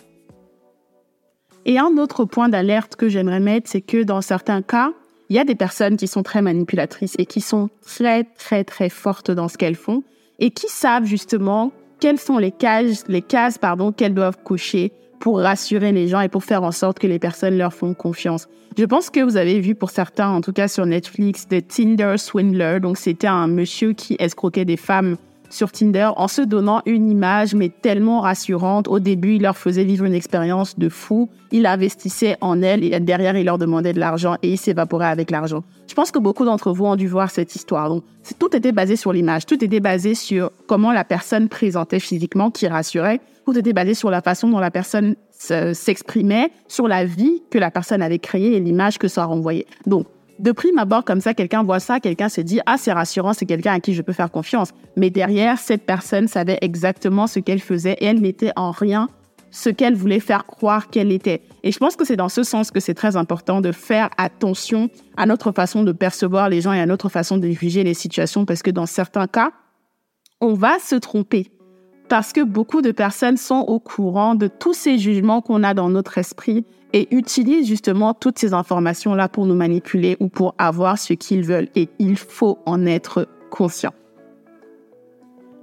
Et 1.66 1.78
un 1.78 1.98
autre 1.98 2.24
point 2.24 2.48
d'alerte 2.48 2.96
que 2.96 3.08
j'aimerais 3.08 3.38
mettre, 3.38 3.70
c'est 3.70 3.82
que 3.82 4.02
dans 4.02 4.22
certains 4.22 4.62
cas, 4.62 4.92
il 5.28 5.36
y 5.36 5.38
a 5.38 5.44
des 5.44 5.54
personnes 5.54 5.96
qui 5.96 6.08
sont 6.08 6.22
très 6.22 6.40
manipulatrices 6.42 7.16
et 7.18 7.26
qui 7.26 7.42
sont 7.42 7.68
très, 7.84 8.24
très, 8.24 8.64
très 8.64 8.88
fortes 8.88 9.30
dans 9.30 9.48
ce 9.48 9.58
qu'elles 9.58 9.76
font 9.76 10.02
et 10.38 10.50
qui 10.50 10.66
savent 10.68 11.04
justement 11.04 11.70
quelles 12.00 12.18
sont 12.18 12.38
les 12.38 12.50
cases, 12.50 13.04
les 13.08 13.22
cases 13.22 13.58
pardon, 13.58 13.92
qu'elles 13.92 14.14
doivent 14.14 14.38
cocher 14.42 14.90
pour 15.20 15.40
rassurer 15.40 15.92
les 15.92 16.08
gens 16.08 16.20
et 16.20 16.28
pour 16.28 16.44
faire 16.44 16.62
en 16.62 16.72
sorte 16.72 16.98
que 16.98 17.06
les 17.06 17.18
personnes 17.18 17.58
leur 17.58 17.74
font 17.74 17.92
confiance. 17.94 18.48
Je 18.76 18.84
pense 18.84 19.10
que 19.10 19.20
vous 19.20 19.36
avez 19.36 19.60
vu 19.60 19.74
pour 19.74 19.90
certains, 19.90 20.30
en 20.30 20.40
tout 20.40 20.52
cas 20.52 20.68
sur 20.68 20.86
Netflix, 20.86 21.46
The 21.46 21.66
Tinder 21.66 22.16
Swindler. 22.16 22.80
Donc 22.80 22.96
c'était 22.96 23.26
un 23.26 23.48
monsieur 23.48 23.92
qui 23.92 24.16
escroquait 24.18 24.64
des 24.64 24.78
femmes 24.78 25.16
sur 25.54 25.70
Tinder 25.70 26.10
en 26.16 26.26
se 26.26 26.42
donnant 26.42 26.82
une 26.84 27.08
image, 27.08 27.54
mais 27.54 27.68
tellement 27.68 28.20
rassurante. 28.20 28.88
Au 28.88 28.98
début, 28.98 29.36
il 29.36 29.42
leur 29.42 29.56
faisait 29.56 29.84
vivre 29.84 30.04
une 30.04 30.14
expérience 30.14 30.78
de 30.78 30.88
fou. 30.88 31.28
Il 31.52 31.66
investissait 31.66 32.36
en 32.40 32.60
elles 32.60 32.82
et 32.82 32.98
derrière, 32.98 33.36
il 33.36 33.46
leur 33.46 33.58
demandait 33.58 33.92
de 33.92 34.00
l'argent 34.00 34.36
et 34.42 34.50
il 34.50 34.58
s'évaporait 34.58 35.06
avec 35.06 35.30
l'argent. 35.30 35.62
Je 35.86 35.94
pense 35.94 36.10
que 36.10 36.18
beaucoup 36.18 36.44
d'entre 36.44 36.72
vous 36.72 36.84
ont 36.84 36.96
dû 36.96 37.06
voir 37.06 37.30
cette 37.30 37.54
histoire. 37.54 37.88
Donc, 37.88 38.02
tout 38.38 38.54
était 38.56 38.72
basé 38.72 38.96
sur 38.96 39.12
l'image. 39.12 39.46
Tout 39.46 39.62
était 39.64 39.80
basé 39.80 40.14
sur 40.14 40.50
comment 40.66 40.92
la 40.92 41.04
personne 41.04 41.48
présentait 41.48 42.00
physiquement, 42.00 42.50
qui 42.50 42.66
rassurait. 42.66 43.20
Tout 43.44 43.56
était 43.56 43.72
basé 43.72 43.94
sur 43.94 44.10
la 44.10 44.22
façon 44.22 44.48
dont 44.48 44.58
la 44.58 44.72
personne 44.72 45.14
s'exprimait, 45.30 46.50
sur 46.66 46.88
la 46.88 47.04
vie 47.04 47.42
que 47.50 47.58
la 47.58 47.70
personne 47.70 48.02
avait 48.02 48.18
créée 48.18 48.56
et 48.56 48.60
l'image 48.60 48.98
que 48.98 49.06
ça 49.08 49.24
renvoyait. 49.24 49.66
Donc, 49.86 50.06
de 50.38 50.52
prime 50.52 50.78
abord, 50.78 51.04
comme 51.04 51.20
ça, 51.20 51.34
quelqu'un 51.34 51.62
voit 51.62 51.80
ça, 51.80 52.00
quelqu'un 52.00 52.28
se 52.28 52.40
dit, 52.40 52.60
ah, 52.66 52.76
c'est 52.78 52.92
rassurant, 52.92 53.32
c'est 53.32 53.46
quelqu'un 53.46 53.72
à 53.72 53.80
qui 53.80 53.94
je 53.94 54.02
peux 54.02 54.12
faire 54.12 54.30
confiance. 54.30 54.70
Mais 54.96 55.10
derrière, 55.10 55.58
cette 55.58 55.86
personne 55.86 56.28
savait 56.28 56.58
exactement 56.60 57.26
ce 57.26 57.40
qu'elle 57.40 57.60
faisait 57.60 57.96
et 58.00 58.06
elle 58.06 58.20
n'était 58.20 58.52
en 58.56 58.70
rien 58.70 59.08
ce 59.54 59.70
qu'elle 59.70 59.94
voulait 59.94 60.20
faire 60.20 60.46
croire 60.46 60.88
qu'elle 60.88 61.12
était. 61.12 61.40
Et 61.62 61.70
je 61.70 61.78
pense 61.78 61.94
que 61.94 62.04
c'est 62.04 62.16
dans 62.16 62.28
ce 62.28 62.42
sens 62.42 62.72
que 62.72 62.80
c'est 62.80 62.94
très 62.94 63.14
important 63.14 63.60
de 63.60 63.70
faire 63.70 64.10
attention 64.18 64.90
à 65.16 65.26
notre 65.26 65.52
façon 65.52 65.84
de 65.84 65.92
percevoir 65.92 66.48
les 66.48 66.60
gens 66.60 66.72
et 66.72 66.80
à 66.80 66.86
notre 66.86 67.08
façon 67.08 67.38
de 67.38 67.48
juger 67.50 67.84
les 67.84 67.94
situations 67.94 68.44
parce 68.44 68.62
que 68.62 68.72
dans 68.72 68.86
certains 68.86 69.28
cas, 69.28 69.52
on 70.40 70.54
va 70.54 70.80
se 70.80 70.96
tromper 70.96 71.52
parce 72.08 72.32
que 72.32 72.42
beaucoup 72.42 72.82
de 72.82 72.92
personnes 72.92 73.36
sont 73.36 73.64
au 73.66 73.78
courant 73.78 74.34
de 74.34 74.46
tous 74.46 74.74
ces 74.74 74.98
jugements 74.98 75.40
qu'on 75.40 75.62
a 75.62 75.74
dans 75.74 75.88
notre 75.88 76.18
esprit 76.18 76.64
et 76.92 77.14
utilisent 77.14 77.66
justement 77.66 78.14
toutes 78.14 78.38
ces 78.38 78.54
informations-là 78.54 79.28
pour 79.28 79.46
nous 79.46 79.54
manipuler 79.54 80.16
ou 80.20 80.28
pour 80.28 80.54
avoir 80.58 80.98
ce 80.98 81.12
qu'ils 81.12 81.42
veulent. 81.42 81.68
Et 81.74 81.88
il 81.98 82.16
faut 82.16 82.58
en 82.66 82.86
être 82.86 83.26
conscient. 83.50 83.92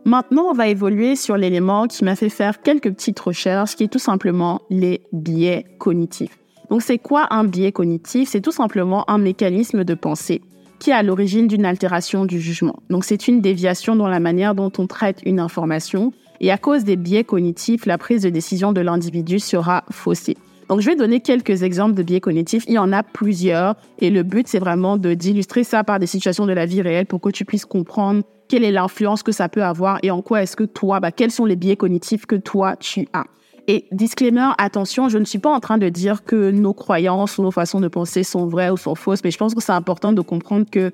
Maintenant, 0.04 0.48
on 0.50 0.54
va 0.54 0.68
évoluer 0.68 1.16
sur 1.16 1.38
l'élément 1.38 1.88
qui 1.88 2.04
m'a 2.04 2.16
fait 2.16 2.30
faire 2.30 2.62
quelques 2.62 2.92
petites 2.92 3.20
recherches, 3.20 3.76
qui 3.76 3.84
est 3.84 3.88
tout 3.88 4.00
simplement 4.00 4.62
les 4.72 5.04
biais 5.14 5.66
cognitifs. 5.78 6.40
Donc, 6.72 6.82
c'est 6.82 6.98
quoi 6.98 7.28
un 7.30 7.44
biais 7.44 7.72
cognitif? 7.72 8.30
C'est 8.30 8.42
tout 8.42 8.52
simplement 8.52 9.10
un 9.10 9.20
mécanisme 9.20 9.84
de 9.84 9.94
pensée 9.94 10.42
qui 10.80 10.90
est 10.90 10.94
à 10.94 11.04
l'origine 11.04 11.48
d'une 11.48 11.66
altération 11.66 12.26
du 12.26 12.42
jugement. 12.42 12.78
Donc, 12.90 13.06
c'est 13.06 13.28
une 13.28 13.42
déviation 13.42 13.96
dans 13.96 14.08
la 14.08 14.20
manière 14.20 14.56
dont 14.56 14.72
on 14.80 14.88
traite 14.88 15.20
une 15.26 15.40
information. 15.40 16.12
Et 16.44 16.52
à 16.52 16.58
cause 16.58 16.84
des 16.84 16.96
biais 16.96 17.24
cognitifs, 17.24 17.86
la 17.86 18.00
prise 18.00 18.24
de 18.24 18.30
décision 18.30 18.74
de 18.74 18.82
l'individu 18.82 19.40
sera 19.40 19.84
faussée. 19.92 20.36
Donc, 20.70 20.82
je 20.82 20.88
vais 20.88 20.96
donner 20.96 21.20
quelques 21.20 21.62
exemples 21.62 21.94
de 21.94 22.02
biais 22.02 22.20
cognitifs. 22.20 22.64
Il 22.68 22.74
y 22.74 22.80
en 22.80 22.92
a 22.92 23.04
plusieurs. 23.04 23.76
Et 24.00 24.10
le 24.10 24.24
but, 24.24 24.48
c'est 24.48 24.58
vraiment 24.58 24.98
d'illustrer 24.98 25.64
ça 25.64 25.84
par 25.84 26.00
des 26.00 26.08
situations 26.08 26.48
de 26.48 26.54
la 26.54 26.66
vie 26.66 26.82
réelle 26.82 27.06
pour 27.06 27.22
que 27.22 27.30
tu 27.30 27.46
puisses 27.46 27.66
comprendre 27.66 28.24
quelle 28.48 28.64
est 28.64 28.72
l'influence 28.72 29.22
que 29.22 29.32
ça 29.32 29.50
peut 29.50 29.64
avoir 29.64 30.00
et 30.02 30.10
en 30.10 30.24
quoi 30.24 30.42
est-ce 30.42 30.56
que 30.56 30.64
toi, 30.64 31.00
bah, 31.00 31.12
quels 31.12 31.30
sont 31.30 31.46
les 31.46 31.56
biais 31.56 31.76
cognitifs 31.76 32.26
que 32.26 32.36
toi, 32.36 32.76
tu 32.76 33.08
as. 33.14 33.26
Et 33.68 33.86
disclaimer, 33.92 34.50
attention, 34.58 35.10
je 35.10 35.20
ne 35.20 35.26
suis 35.26 35.40
pas 35.40 35.52
en 35.52 35.60
train 35.60 35.78
de 35.78 35.90
dire 35.90 36.24
que 36.24 36.50
nos 36.50 36.74
croyances 36.74 37.38
ou 37.38 37.44
nos 37.44 37.52
façons 37.52 37.80
de 37.80 37.88
penser 37.88 38.24
sont 38.24 38.48
vraies 38.48 38.72
ou 38.72 38.78
sont 38.78 38.96
fausses, 38.96 39.24
mais 39.24 39.30
je 39.32 39.38
pense 39.38 39.54
que 39.54 39.62
c'est 39.62 39.72
important 39.72 40.12
de 40.12 40.22
comprendre 40.22 40.66
que 40.70 40.92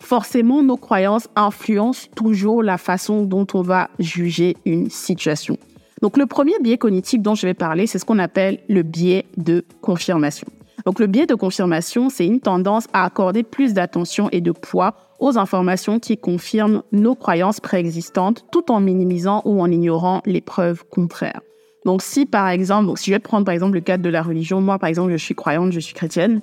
forcément, 0.00 0.62
nos 0.62 0.76
croyances 0.76 1.28
influencent 1.36 2.08
toujours 2.16 2.62
la 2.62 2.78
façon 2.78 3.22
dont 3.22 3.46
on 3.54 3.62
va 3.62 3.90
juger 3.98 4.56
une 4.64 4.90
situation. 4.90 5.56
Donc 6.02 6.16
le 6.16 6.26
premier 6.26 6.58
biais 6.60 6.78
cognitif 6.78 7.20
dont 7.20 7.34
je 7.34 7.46
vais 7.46 7.54
parler, 7.54 7.86
c'est 7.86 7.98
ce 7.98 8.04
qu'on 8.04 8.18
appelle 8.18 8.60
le 8.68 8.82
biais 8.82 9.26
de 9.36 9.64
confirmation. 9.82 10.48
Donc 10.86 10.98
le 10.98 11.06
biais 11.06 11.26
de 11.26 11.34
confirmation, 11.34 12.08
c'est 12.08 12.26
une 12.26 12.40
tendance 12.40 12.86
à 12.92 13.04
accorder 13.04 13.42
plus 13.42 13.74
d'attention 13.74 14.28
et 14.32 14.40
de 14.40 14.50
poids 14.50 14.94
aux 15.20 15.36
informations 15.36 15.98
qui 15.98 16.16
confirment 16.16 16.82
nos 16.92 17.14
croyances 17.14 17.60
préexistantes 17.60 18.46
tout 18.50 18.72
en 18.72 18.80
minimisant 18.80 19.42
ou 19.44 19.60
en 19.60 19.70
ignorant 19.70 20.22
les 20.24 20.40
preuves 20.40 20.84
contraires. 20.88 21.42
Donc 21.84 22.02
si 22.02 22.24
par 22.24 22.48
exemple, 22.48 22.96
si 22.96 23.10
je 23.10 23.16
vais 23.16 23.20
prendre 23.20 23.44
par 23.44 23.52
exemple 23.52 23.74
le 23.74 23.80
cadre 23.80 24.02
de 24.02 24.08
la 24.08 24.22
religion, 24.22 24.60
moi 24.62 24.78
par 24.78 24.88
exemple 24.88 25.12
je 25.12 25.16
suis 25.16 25.34
croyante, 25.34 25.72
je 25.72 25.80
suis 25.80 25.94
chrétienne, 25.94 26.40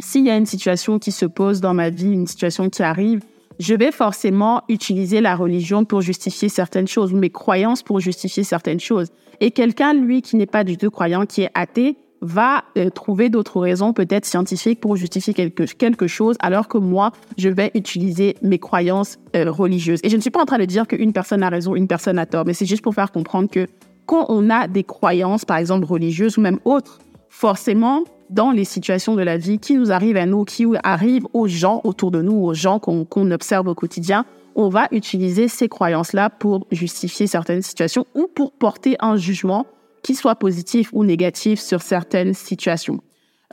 s'il 0.00 0.26
y 0.26 0.30
a 0.30 0.36
une 0.36 0.46
situation 0.46 0.98
qui 0.98 1.12
se 1.12 1.26
pose 1.26 1.60
dans 1.60 1.74
ma 1.74 1.90
vie, 1.90 2.12
une 2.12 2.26
situation 2.26 2.68
qui 2.68 2.82
arrive, 2.82 3.22
je 3.58 3.74
vais 3.74 3.92
forcément 3.92 4.62
utiliser 4.68 5.20
la 5.20 5.36
religion 5.36 5.84
pour 5.84 6.00
justifier 6.00 6.48
certaines 6.48 6.88
choses, 6.88 7.12
mes 7.12 7.30
croyances 7.30 7.82
pour 7.82 8.00
justifier 8.00 8.42
certaines 8.42 8.80
choses. 8.80 9.08
Et 9.40 9.50
quelqu'un, 9.50 9.92
lui, 9.92 10.22
qui 10.22 10.36
n'est 10.36 10.46
pas 10.46 10.64
du 10.64 10.76
tout 10.76 10.90
croyant, 10.90 11.26
qui 11.26 11.42
est 11.42 11.50
athée, 11.54 11.96
va 12.22 12.64
euh, 12.76 12.90
trouver 12.90 13.28
d'autres 13.28 13.60
raisons, 13.60 13.92
peut-être 13.92 14.26
scientifiques, 14.26 14.80
pour 14.80 14.96
justifier 14.96 15.32
quelque, 15.32 15.62
quelque 15.62 16.06
chose, 16.06 16.36
alors 16.40 16.68
que 16.68 16.78
moi, 16.78 17.12
je 17.38 17.48
vais 17.48 17.70
utiliser 17.74 18.36
mes 18.42 18.58
croyances 18.58 19.18
euh, 19.34 19.50
religieuses. 19.50 20.00
Et 20.02 20.10
je 20.10 20.16
ne 20.16 20.20
suis 20.20 20.30
pas 20.30 20.40
en 20.40 20.46
train 20.46 20.58
de 20.58 20.64
dire 20.64 20.86
qu'une 20.86 21.12
personne 21.12 21.42
a 21.42 21.48
raison, 21.48 21.74
une 21.74 21.88
personne 21.88 22.18
a 22.18 22.26
tort, 22.26 22.44
mais 22.46 22.54
c'est 22.54 22.66
juste 22.66 22.82
pour 22.82 22.94
faire 22.94 23.12
comprendre 23.12 23.48
que 23.50 23.66
quand 24.06 24.26
on 24.28 24.50
a 24.50 24.68
des 24.68 24.84
croyances, 24.84 25.44
par 25.44 25.56
exemple 25.56 25.86
religieuses 25.86 26.36
ou 26.36 26.40
même 26.40 26.58
autres, 26.64 26.98
forcément, 27.28 28.04
dans 28.30 28.52
les 28.52 28.64
situations 28.64 29.16
de 29.16 29.22
la 29.22 29.36
vie 29.36 29.58
qui 29.58 29.74
nous 29.74 29.92
arrivent 29.92 30.16
à 30.16 30.26
nous, 30.26 30.44
qui 30.44 30.64
arrivent 30.82 31.26
aux 31.34 31.48
gens 31.48 31.80
autour 31.84 32.10
de 32.10 32.22
nous, 32.22 32.34
aux 32.34 32.54
gens 32.54 32.78
qu'on 32.78 33.30
observe 33.30 33.68
au 33.68 33.74
quotidien, 33.74 34.24
on 34.54 34.68
va 34.68 34.88
utiliser 34.90 35.48
ces 35.48 35.68
croyances-là 35.68 36.30
pour 36.30 36.66
justifier 36.70 37.26
certaines 37.26 37.62
situations 37.62 38.06
ou 38.14 38.26
pour 38.26 38.52
porter 38.52 38.96
un 39.00 39.16
jugement 39.16 39.66
qui 40.02 40.14
soit 40.14 40.36
positif 40.36 40.90
ou 40.92 41.04
négatif 41.04 41.60
sur 41.60 41.82
certaines 41.82 42.34
situations. 42.34 43.00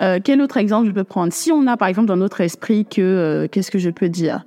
Euh, 0.02 0.20
quel 0.24 0.42
autre 0.42 0.58
exemple 0.58 0.88
je 0.88 0.92
peux 0.92 1.04
prendre? 1.04 1.34
Si 1.34 1.52
on 1.52 1.66
a 1.68 1.76
par 1.76 1.88
exemple 1.88 2.08
dans 2.08 2.18
notre 2.18 2.42
esprit 2.42 2.86
que, 2.86 3.02
euh, 3.02 3.48
qu'est-ce 3.48 3.72
que 3.72 3.80
je 3.80 3.90
peux 3.90 4.10
dire? 4.10 4.46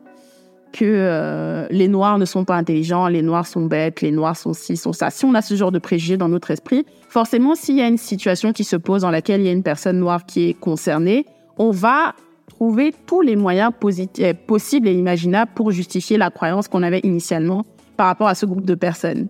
Que 0.72 0.84
euh, 0.84 1.66
les 1.70 1.88
Noirs 1.88 2.18
ne 2.18 2.24
sont 2.24 2.44
pas 2.44 2.56
intelligents, 2.56 3.08
les 3.08 3.22
Noirs 3.22 3.46
sont 3.46 3.66
bêtes, 3.66 4.00
les 4.00 4.10
Noirs 4.10 4.36
sont 4.36 4.52
ci, 4.52 4.76
sont 4.76 4.92
ça. 4.92 5.10
Si 5.10 5.24
on 5.24 5.34
a 5.34 5.42
ce 5.42 5.54
genre 5.54 5.72
de 5.72 5.78
préjugés 5.78 6.16
dans 6.16 6.28
notre 6.28 6.50
esprit, 6.50 6.86
forcément, 7.08 7.54
s'il 7.54 7.76
y 7.76 7.82
a 7.82 7.88
une 7.88 7.98
situation 7.98 8.52
qui 8.52 8.64
se 8.64 8.76
pose 8.76 9.02
dans 9.02 9.10
laquelle 9.10 9.40
il 9.40 9.46
y 9.46 9.48
a 9.48 9.52
une 9.52 9.62
personne 9.62 9.98
noire 9.98 10.26
qui 10.26 10.48
est 10.48 10.54
concernée, 10.54 11.26
on 11.58 11.70
va 11.70 12.14
trouver 12.48 12.94
tous 13.06 13.20
les 13.20 13.36
moyens 13.36 13.72
euh, 14.20 14.34
possibles 14.46 14.88
et 14.88 14.94
imaginables 14.94 15.52
pour 15.54 15.70
justifier 15.70 16.18
la 16.18 16.30
croyance 16.30 16.68
qu'on 16.68 16.82
avait 16.82 17.00
initialement 17.00 17.64
par 17.96 18.06
rapport 18.06 18.28
à 18.28 18.34
ce 18.34 18.46
groupe 18.46 18.66
de 18.66 18.74
personnes. 18.74 19.28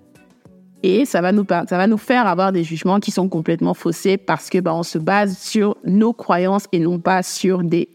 Et 0.83 1.05
ça 1.05 1.21
va 1.21 1.33
nous, 1.33 1.45
ça 1.49 1.77
va 1.77 1.87
nous 1.87 1.99
faire 1.99 2.27
avoir 2.27 2.53
des 2.53 2.65
jugements 2.65 3.01
qui 3.01 3.11
sont 3.11 3.29
complètement 3.29 3.75
faussés 3.75 4.17
parce 4.17 4.49
que 4.49 4.59
bah, 4.59 4.75
on 4.75 4.83
se 4.83 4.99
base 4.99 5.37
sur 5.37 5.77
nos 5.85 6.13
croyances 6.13 6.65
et 6.73 6.79
non 6.79 6.99
pas 6.99 7.23
sur 7.23 7.63
des 7.63 7.89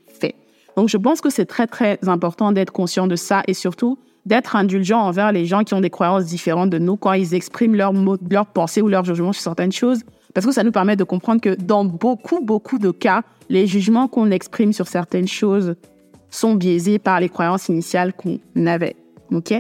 donc, 0.76 0.90
je 0.90 0.98
pense 0.98 1.22
que 1.22 1.30
c'est 1.30 1.46
très, 1.46 1.68
très 1.68 1.98
important 2.08 2.52
d'être 2.52 2.72
conscient 2.72 3.08
de 3.08 3.16
ça 3.16 3.44
et 3.48 3.54
surtout 3.54 3.98
d'être 4.26 4.56
indulgent 4.56 5.00
envers 5.00 5.32
les 5.32 5.46
gens 5.46 5.64
qui 5.64 5.74
ont 5.74 5.82
des 5.82 5.90
croyances 5.90 6.26
différentes 6.26 6.70
de 6.70 6.80
nous 6.80 6.98
quand 6.98 7.14
ils 7.14 7.34
expriment 7.34 7.76
leurs 7.76 7.94
mots, 7.94 8.18
pensées 8.54 8.82
ou 8.82 8.88
leurs 8.88 9.06
jugements 9.06 9.34
sur 9.34 9.44
certaines 9.44 9.72
choses. 9.72 10.02
Parce 10.34 10.46
que 10.46 10.52
ça 10.52 10.64
nous 10.64 10.72
permet 10.72 10.96
de 10.96 11.04
comprendre 11.04 11.40
que 11.40 11.56
dans 11.56 11.86
beaucoup, 11.86 12.42
beaucoup 12.42 12.78
de 12.78 12.92
cas, 12.92 13.22
les 13.50 13.68
jugements 13.68 14.08
qu'on 14.08 14.32
exprime 14.32 14.74
sur 14.74 14.88
certaines 14.88 15.28
choses 15.28 15.76
sont 16.30 16.56
biaisés 16.56 17.00
par 17.00 17.20
les 17.20 17.30
croyances 17.30 17.70
initiales 17.70 18.14
qu'on 18.14 18.66
avait. 18.66 18.96
OK? 19.32 19.54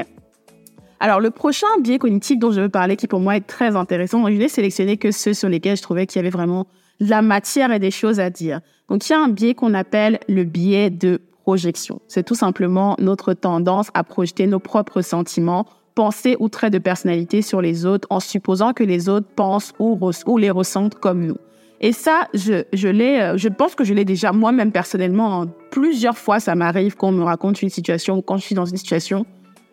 Alors, 0.99 1.19
le 1.19 1.29
prochain 1.29 1.67
biais 1.81 1.99
cognitif 1.99 2.39
dont 2.39 2.51
je 2.51 2.61
veux 2.61 2.69
parler, 2.69 2.95
qui 2.95 3.07
pour 3.07 3.19
moi 3.19 3.37
est 3.37 3.47
très 3.47 3.75
intéressant, 3.75 4.25
je 4.27 4.33
n'ai 4.33 4.49
sélectionné 4.49 4.97
que 4.97 5.11
ceux 5.11 5.33
sur 5.33 5.47
lesquels 5.47 5.77
je 5.77 5.83
trouvais 5.83 6.07
qu'il 6.07 6.17
y 6.17 6.19
avait 6.19 6.29
vraiment 6.29 6.67
la 6.99 7.21
matière 7.21 7.71
et 7.71 7.79
des 7.79 7.91
choses 7.91 8.19
à 8.19 8.29
dire. 8.29 8.61
Donc, 8.89 9.07
il 9.07 9.11
y 9.11 9.15
a 9.15 9.19
un 9.19 9.29
biais 9.29 9.53
qu'on 9.53 9.73
appelle 9.73 10.19
le 10.27 10.43
biais 10.43 10.89
de 10.89 11.21
projection. 11.43 12.01
C'est 12.07 12.23
tout 12.23 12.35
simplement 12.35 12.95
notre 12.99 13.33
tendance 13.33 13.89
à 13.93 14.03
projeter 14.03 14.47
nos 14.47 14.59
propres 14.59 15.01
sentiments, 15.01 15.65
pensées 15.93 16.35
ou 16.39 16.49
traits 16.49 16.73
de 16.73 16.79
personnalité 16.79 17.41
sur 17.41 17.61
les 17.61 17.85
autres 17.85 18.07
en 18.09 18.19
supposant 18.19 18.73
que 18.73 18.83
les 18.83 19.09
autres 19.09 19.27
pensent 19.35 19.73
ou, 19.79 20.37
les 20.37 20.49
ressentent 20.49 20.95
comme 20.95 21.25
nous. 21.25 21.37
Et 21.81 21.91
ça, 21.91 22.27
je, 22.33 22.87
l'ai, 22.87 23.19
euh, 23.19 23.37
je 23.37 23.49
pense 23.49 23.75
que 23.75 23.83
je 23.83 23.93
l'ai 23.93 24.05
déjà 24.05 24.31
moi-même 24.31 24.71
personnellement. 24.71 25.41
Hein. 25.41 25.49
Plusieurs 25.71 26.17
fois, 26.17 26.39
ça 26.39 26.55
m'arrive 26.55 26.95
qu'on 26.95 27.11
me 27.11 27.23
raconte 27.23 27.61
une 27.61 27.69
situation 27.69 28.17
ou 28.17 28.21
quand 28.21 28.37
je 28.37 28.43
suis 28.45 28.55
dans 28.55 28.65
une 28.65 28.77
situation 28.77 29.25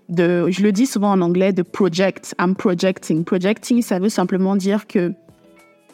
de, 0.09 0.50
je 0.50 0.62
le 0.62 0.73
dis 0.73 0.87
souvent 0.87 1.12
en 1.12 1.21
anglais, 1.21 1.52
de 1.52 1.62
project. 1.62 2.35
I'm 2.38 2.55
projecting. 2.55 3.25
Projecting, 3.25 3.83
ça 3.83 3.99
veut 3.99 4.09
simplement 4.09 4.57
dire 4.57 4.87
que 4.87 5.12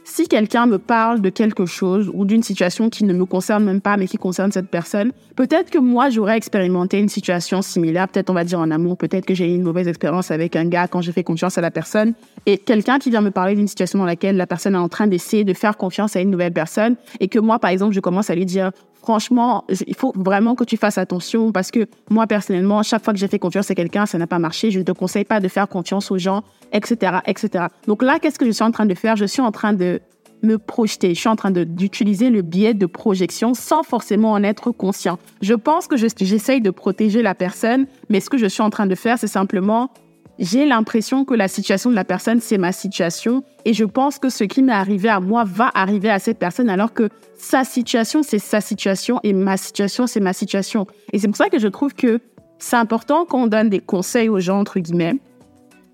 si 0.08 0.26
quelqu'un 0.26 0.66
me 0.66 0.78
parle 0.78 1.20
de 1.20 1.28
quelque 1.28 1.66
chose 1.66 2.10
ou 2.14 2.24
d'une 2.24 2.42
situation 2.42 2.88
qui 2.88 3.04
ne 3.04 3.12
me 3.12 3.26
concerne 3.26 3.64
même 3.64 3.82
pas, 3.82 3.96
mais 3.98 4.06
qui 4.06 4.16
concerne 4.16 4.50
cette 4.50 4.68
personne, 4.68 5.12
peut-être 5.36 5.70
que 5.70 5.78
moi, 5.78 6.08
j'aurais 6.08 6.36
expérimenté 6.36 6.98
une 6.98 7.10
situation 7.10 7.60
similaire, 7.60 8.08
peut-être 8.08 8.30
on 8.30 8.34
va 8.34 8.44
dire 8.44 8.58
en 8.58 8.70
amour, 8.70 8.96
peut-être 8.96 9.26
que 9.26 9.34
j'ai 9.34 9.52
eu 9.52 9.54
une 9.54 9.62
mauvaise 9.62 9.86
expérience 9.86 10.30
avec 10.30 10.56
un 10.56 10.64
gars 10.64 10.88
quand 10.88 11.02
j'ai 11.02 11.12
fait 11.12 11.22
confiance 11.24 11.58
à 11.58 11.60
la 11.60 11.70
personne, 11.70 12.14
et 12.46 12.56
quelqu'un 12.56 12.98
qui 12.98 13.10
vient 13.10 13.20
me 13.20 13.30
parler 13.30 13.54
d'une 13.54 13.68
situation 13.68 13.98
dans 13.98 14.06
laquelle 14.06 14.36
la 14.36 14.46
personne 14.46 14.74
est 14.74 14.78
en 14.78 14.88
train 14.88 15.06
d'essayer 15.06 15.44
de 15.44 15.52
faire 15.52 15.76
confiance 15.76 16.16
à 16.16 16.20
une 16.20 16.30
nouvelle 16.30 16.54
personne, 16.54 16.96
et 17.20 17.28
que 17.28 17.38
moi, 17.38 17.58
par 17.58 17.70
exemple, 17.70 17.94
je 17.94 18.00
commence 18.00 18.30
à 18.30 18.34
lui 18.34 18.46
dire, 18.46 18.72
franchement, 19.08 19.64
il 19.86 19.94
faut 19.94 20.12
vraiment 20.14 20.54
que 20.54 20.64
tu 20.64 20.76
fasses 20.76 20.98
attention 20.98 21.50
parce 21.50 21.70
que 21.70 21.86
moi, 22.10 22.26
personnellement, 22.26 22.82
chaque 22.82 23.02
fois 23.02 23.14
que 23.14 23.18
j'ai 23.18 23.26
fait 23.26 23.38
confiance 23.38 23.70
à 23.70 23.74
quelqu'un, 23.74 24.04
ça 24.04 24.18
n'a 24.18 24.26
pas 24.26 24.38
marché. 24.38 24.70
Je 24.70 24.80
ne 24.80 24.84
te 24.84 24.92
conseille 24.92 25.24
pas 25.24 25.40
de 25.40 25.48
faire 25.48 25.66
confiance 25.66 26.10
aux 26.10 26.18
gens, 26.18 26.42
etc., 26.74 27.20
etc. 27.24 27.68
Donc 27.86 28.02
là, 28.02 28.18
qu'est-ce 28.18 28.38
que 28.38 28.44
je 28.44 28.50
suis 28.50 28.64
en 28.64 28.70
train 28.70 28.84
de 28.84 28.92
faire? 28.92 29.16
Je 29.16 29.24
suis 29.24 29.40
en 29.40 29.50
train 29.50 29.72
de 29.72 30.02
me 30.42 30.58
projeter. 30.58 31.14
Je 31.14 31.20
suis 31.20 31.28
en 31.30 31.36
train 31.36 31.50
d'utiliser 31.50 32.28
le 32.28 32.42
biais 32.42 32.74
de 32.74 32.84
projection 32.84 33.54
sans 33.54 33.82
forcément 33.82 34.32
en 34.32 34.42
être 34.42 34.72
conscient. 34.72 35.18
Je 35.40 35.54
pense 35.54 35.86
que 35.86 35.96
j'essaye 35.96 36.60
de 36.60 36.70
protéger 36.70 37.22
la 37.22 37.34
personne, 37.34 37.86
mais 38.10 38.20
ce 38.20 38.28
que 38.28 38.36
je 38.36 38.44
suis 38.44 38.62
en 38.62 38.68
train 38.68 38.86
de 38.86 38.94
faire, 38.94 39.18
c'est 39.18 39.26
simplement 39.26 39.90
j'ai 40.38 40.66
l'impression 40.66 41.24
que 41.24 41.34
la 41.34 41.48
situation 41.48 41.90
de 41.90 41.96
la 41.96 42.04
personne, 42.04 42.40
c'est 42.40 42.58
ma 42.58 42.72
situation. 42.72 43.42
Et 43.64 43.74
je 43.74 43.84
pense 43.84 44.18
que 44.18 44.28
ce 44.28 44.44
qui 44.44 44.62
m'est 44.62 44.72
arrivé 44.72 45.08
à 45.08 45.20
moi 45.20 45.44
va 45.44 45.70
arriver 45.74 46.10
à 46.10 46.18
cette 46.18 46.38
personne 46.38 46.70
alors 46.70 46.92
que 46.92 47.08
sa 47.36 47.64
situation, 47.64 48.22
c'est 48.22 48.38
sa 48.38 48.60
situation 48.60 49.20
et 49.24 49.32
ma 49.32 49.56
situation, 49.56 50.06
c'est 50.06 50.20
ma 50.20 50.32
situation. 50.32 50.86
Et 51.12 51.18
c'est 51.18 51.28
pour 51.28 51.36
ça 51.36 51.48
que 51.48 51.58
je 51.58 51.68
trouve 51.68 51.94
que 51.94 52.20
c'est 52.58 52.76
important 52.76 53.24
qu'on 53.24 53.46
donne 53.46 53.68
des 53.68 53.80
conseils 53.80 54.28
aux 54.28 54.40
gens, 54.40 54.60
entre 54.60 54.78
guillemets, 54.78 55.16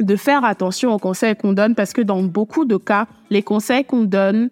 de 0.00 0.16
faire 0.16 0.44
attention 0.44 0.92
aux 0.92 0.98
conseils 0.98 1.36
qu'on 1.36 1.52
donne 1.52 1.74
parce 1.74 1.92
que 1.92 2.02
dans 2.02 2.22
beaucoup 2.22 2.64
de 2.64 2.76
cas, 2.76 3.06
les 3.30 3.42
conseils 3.42 3.84
qu'on 3.84 4.04
donne 4.04 4.50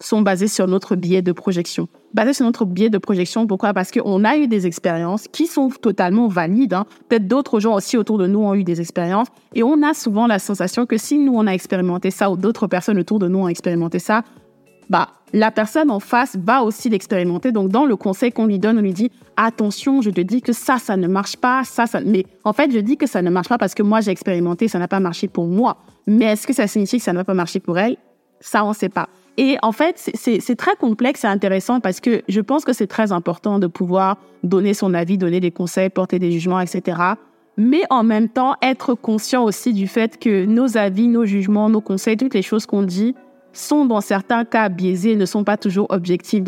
sont 0.00 0.22
basés 0.22 0.48
sur 0.48 0.66
notre 0.66 0.96
biais 0.96 1.22
de 1.22 1.32
projection. 1.32 1.88
Basés 2.12 2.32
sur 2.32 2.44
notre 2.44 2.64
biais 2.64 2.90
de 2.90 2.98
projection, 2.98 3.46
pourquoi? 3.46 3.72
Parce 3.72 3.90
qu'on 3.90 4.24
a 4.24 4.36
eu 4.36 4.48
des 4.48 4.66
expériences 4.66 5.28
qui 5.28 5.46
sont 5.46 5.68
totalement 5.70 6.28
valides. 6.28 6.74
Hein. 6.74 6.86
Peut-être 7.08 7.26
d'autres 7.26 7.60
gens 7.60 7.74
aussi 7.74 7.96
autour 7.96 8.18
de 8.18 8.26
nous 8.26 8.40
ont 8.40 8.54
eu 8.54 8.64
des 8.64 8.80
expériences. 8.80 9.28
Et 9.54 9.62
on 9.62 9.82
a 9.82 9.94
souvent 9.94 10.26
la 10.26 10.38
sensation 10.38 10.86
que 10.86 10.96
si 10.98 11.18
nous, 11.18 11.34
on 11.34 11.46
a 11.46 11.52
expérimenté 11.52 12.10
ça 12.10 12.30
ou 12.30 12.36
d'autres 12.36 12.66
personnes 12.66 12.98
autour 12.98 13.18
de 13.18 13.28
nous 13.28 13.40
ont 13.40 13.48
expérimenté 13.48 13.98
ça, 13.98 14.24
bah, 14.90 15.08
la 15.32 15.50
personne 15.50 15.90
en 15.90 16.00
face 16.00 16.36
va 16.36 16.62
aussi 16.62 16.88
l'expérimenter. 16.88 17.52
Donc, 17.52 17.70
dans 17.70 17.86
le 17.86 17.96
conseil 17.96 18.30
qu'on 18.32 18.46
lui 18.46 18.58
donne, 18.58 18.78
on 18.78 18.82
lui 18.82 18.92
dit 18.92 19.10
attention, 19.36 20.02
je 20.02 20.10
te 20.10 20.20
dis 20.20 20.42
que 20.42 20.52
ça, 20.52 20.78
ça 20.78 20.96
ne 20.96 21.08
marche 21.08 21.36
pas, 21.36 21.64
ça, 21.64 21.86
ça. 21.86 22.00
Mais 22.00 22.26
en 22.44 22.52
fait, 22.52 22.70
je 22.70 22.78
dis 22.78 22.96
que 22.96 23.06
ça 23.06 23.22
ne 23.22 23.30
marche 23.30 23.48
pas 23.48 23.58
parce 23.58 23.74
que 23.74 23.82
moi, 23.82 24.00
j'ai 24.00 24.10
expérimenté, 24.10 24.68
ça 24.68 24.78
n'a 24.78 24.88
pas 24.88 25.00
marché 25.00 25.28
pour 25.28 25.46
moi. 25.46 25.78
Mais 26.06 26.26
est-ce 26.26 26.46
que 26.46 26.52
ça 26.52 26.66
signifie 26.66 26.98
que 26.98 27.04
ça 27.04 27.12
n'a 27.12 27.24
pas 27.24 27.34
marché 27.34 27.60
pour 27.60 27.78
elle? 27.78 27.96
Ça, 28.40 28.64
on 28.64 28.70
ne 28.70 28.74
sait 28.74 28.88
pas. 28.88 29.08
Et 29.36 29.56
en 29.62 29.72
fait, 29.72 30.10
c'est 30.14 30.56
très 30.56 30.76
complexe 30.76 31.24
et 31.24 31.26
intéressant 31.26 31.80
parce 31.80 32.00
que 32.00 32.22
je 32.28 32.40
pense 32.40 32.64
que 32.64 32.72
c'est 32.72 32.86
très 32.86 33.10
important 33.10 33.58
de 33.58 33.66
pouvoir 33.66 34.18
donner 34.44 34.74
son 34.74 34.94
avis, 34.94 35.18
donner 35.18 35.40
des 35.40 35.50
conseils, 35.50 35.90
porter 35.90 36.18
des 36.18 36.30
jugements, 36.30 36.60
etc. 36.60 36.98
Mais 37.56 37.82
en 37.90 38.04
même 38.04 38.28
temps, 38.28 38.54
être 38.62 38.94
conscient 38.94 39.44
aussi 39.44 39.72
du 39.72 39.88
fait 39.88 40.18
que 40.18 40.44
nos 40.44 40.76
avis, 40.76 41.08
nos 41.08 41.24
jugements, 41.24 41.68
nos 41.68 41.80
conseils, 41.80 42.16
toutes 42.16 42.34
les 42.34 42.42
choses 42.42 42.66
qu'on 42.66 42.82
dit 42.82 43.14
sont 43.52 43.86
dans 43.86 44.00
certains 44.00 44.44
cas 44.44 44.68
biaisés, 44.68 45.16
ne 45.16 45.26
sont 45.26 45.44
pas 45.44 45.56
toujours 45.56 45.86
objectifs. 45.90 46.42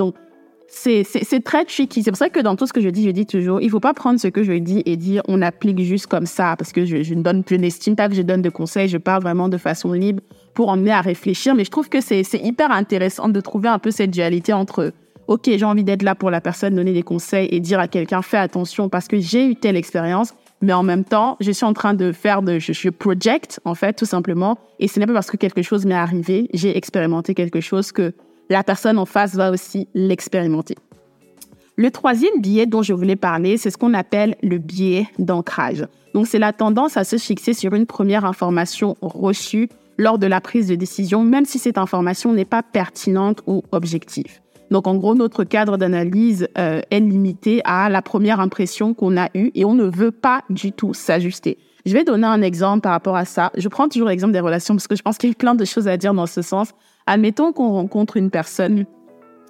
C'est 0.69 1.45
très 1.45 1.65
tricky. 1.65 2.03
C'est 2.03 2.11
pour 2.11 2.19
ça 2.19 2.29
que 2.29 2.41
dans 2.41 2.57
tout 2.57 2.67
ce 2.67 2.73
que 2.73 2.81
je 2.81 2.89
dis, 2.89 3.05
je 3.05 3.11
dis 3.11 3.27
toujours, 3.27 3.61
il 3.61 3.71
faut 3.71 3.81
pas 3.81 3.95
prendre 3.95 4.21
ce 4.21 4.29
que 4.29 4.43
je 4.43 4.53
dis 4.53 4.83
et 4.87 4.97
dire 4.97 5.23
on 5.29 5.43
applique 5.43 5.81
juste 5.81 6.07
comme 6.07 6.27
ça, 6.27 6.55
parce 6.57 6.73
que 6.73 6.85
je, 6.85 7.15
ne 7.15 7.23
donne, 7.23 7.43
je 7.49 7.57
n'estime 7.57 7.97
pas 7.97 8.09
que 8.09 8.15
je 8.15 8.23
donne 8.23 8.43
de 8.43 8.51
conseils, 8.51 8.89
je 8.89 8.99
parle 8.99 9.23
vraiment 9.23 9.49
de 9.49 9.59
façon 9.59 9.93
libre 9.93 10.23
pour 10.55 10.69
emmener 10.69 10.93
à 10.93 11.01
réfléchir. 11.01 11.55
Mais 11.55 11.65
je 11.65 11.71
trouve 11.71 11.89
que 11.89 12.01
c'est 12.01 12.23
hyper 12.35 12.71
intéressant 12.71 13.29
de 13.29 13.41
trouver 13.41 13.69
un 13.69 13.79
peu 13.79 13.91
cette 13.91 14.11
dualité 14.11 14.53
entre 14.53 14.93
OK, 15.29 15.43
j'ai 15.45 15.65
envie 15.65 15.83
d'être 15.83 16.03
là 16.03 16.15
pour 16.15 16.31
la 16.31 16.41
personne, 16.41 16.77
donner 16.77 16.93
des 16.93 17.03
conseils 17.03 17.49
et 17.51 17.59
dire 17.59 17.81
à 17.81 17.89
quelqu'un 17.89 18.23
fais 18.23 18.37
attention 18.37 18.89
parce 18.89 19.09
que 19.09 19.19
j'ai 19.19 19.45
eu 19.45 19.57
telle 19.57 19.77
expérience 19.77 20.35
mais 20.63 20.73
en 20.73 20.83
même 20.83 21.05
temps, 21.05 21.37
je 21.41 21.51
suis 21.51 21.67
en 21.67 21.73
train 21.73 21.95
de 21.95 22.13
faire 22.13 22.43
de, 22.43 22.59
je, 22.59 22.73
je 22.73 22.89
project, 22.89 23.61
en 23.65 23.75
fait, 23.75 23.93
tout 23.93 24.07
simplement. 24.07 24.59
Et 24.79 24.89
ce 24.89 24.99
n'est 24.99 25.07
pas 25.07 25.13
parce 25.13 25.31
que 25.31 25.37
quelque 25.37 25.63
chose 25.63 25.85
m'est 25.85 25.95
arrivé, 25.95 26.49
j'ai 26.55 26.77
expérimenté 26.77 27.35
quelque 27.35 27.61
chose 27.61 27.93
que 27.93 28.15
la 28.49 28.63
personne 28.63 28.99
en 28.99 29.07
face 29.07 29.35
va 29.35 29.51
aussi 29.51 29.89
l'expérimenter. 29.95 30.77
Le 31.77 31.91
troisième 31.91 32.41
biais 32.41 32.67
dont 32.67 32.83
je 32.83 32.95
voulais 32.95 33.17
parler, 33.17 33.59
c'est 33.59 33.71
ce 33.71 33.77
qu'on 33.77 33.93
appelle 33.93 34.37
le 34.43 34.59
biais 34.59 35.09
d'ancrage. 35.19 35.87
Donc, 36.15 36.27
c'est 36.27 36.39
la 36.39 36.55
tendance 36.55 36.97
à 36.97 37.05
se 37.05 37.19
fixer 37.19 37.53
sur 37.53 37.75
une 37.75 37.85
première 37.85 38.25
information 38.25 38.97
reçue 39.03 39.69
lors 39.99 40.19
de 40.19 40.27
la 40.27 40.41
prise 40.41 40.69
de 40.69 40.75
décision, 40.75 41.23
même 41.23 41.45
si 41.45 41.59
cette 41.59 41.77
information 41.77 42.33
n'est 42.33 42.47
pas 42.47 42.63
pertinente 42.63 43.43
ou 43.47 43.63
objective. 43.73 44.41
Donc, 44.71 44.87
en 44.87 44.97
gros, 44.97 45.15
notre 45.15 45.45
cadre 45.45 45.77
d'analyse 45.77 46.49
euh, 46.59 46.81
est 46.91 47.01
limité 47.01 47.61
à 47.65 47.89
la 47.89 48.03
première 48.03 48.41
impression 48.41 48.95
qu'on 48.95 49.17
a 49.17 49.29
eue 49.35 49.51
et 49.55 49.65
on 49.65 49.75
ne 49.75 49.85
veut 49.85 50.11
pas 50.11 50.43
du 50.51 50.73
tout 50.73 50.95
s'ajuster. 50.95 51.59
Je 51.85 51.93
vais 51.93 52.05
donner 52.05 52.27
un 52.27 52.43
exemple 52.43 52.81
par 52.81 52.93
rapport 52.93 53.17
à 53.17 53.25
ça. 53.25 53.53
Je 53.57 53.69
prends 53.69 53.89
toujours 53.89 54.09
l'exemple 54.09 54.33
des 54.33 54.41
relations 54.41 54.75
parce 54.75 54.89
que 54.89 54.97
je 54.97 55.03
pense 55.03 55.19
qu'il 55.19 55.29
y 55.29 55.33
a 55.33 55.37
plein 55.37 55.55
de 55.55 55.65
choses 55.65 55.87
à 55.87 55.97
dire 55.97 56.15
dans 56.15 56.27
ce 56.27 56.43
sens. 56.43 56.73
Admettons 57.07 57.53
qu'on 57.53 57.71
rencontre 57.71 58.17
une 58.17 58.31
personne 58.31 58.85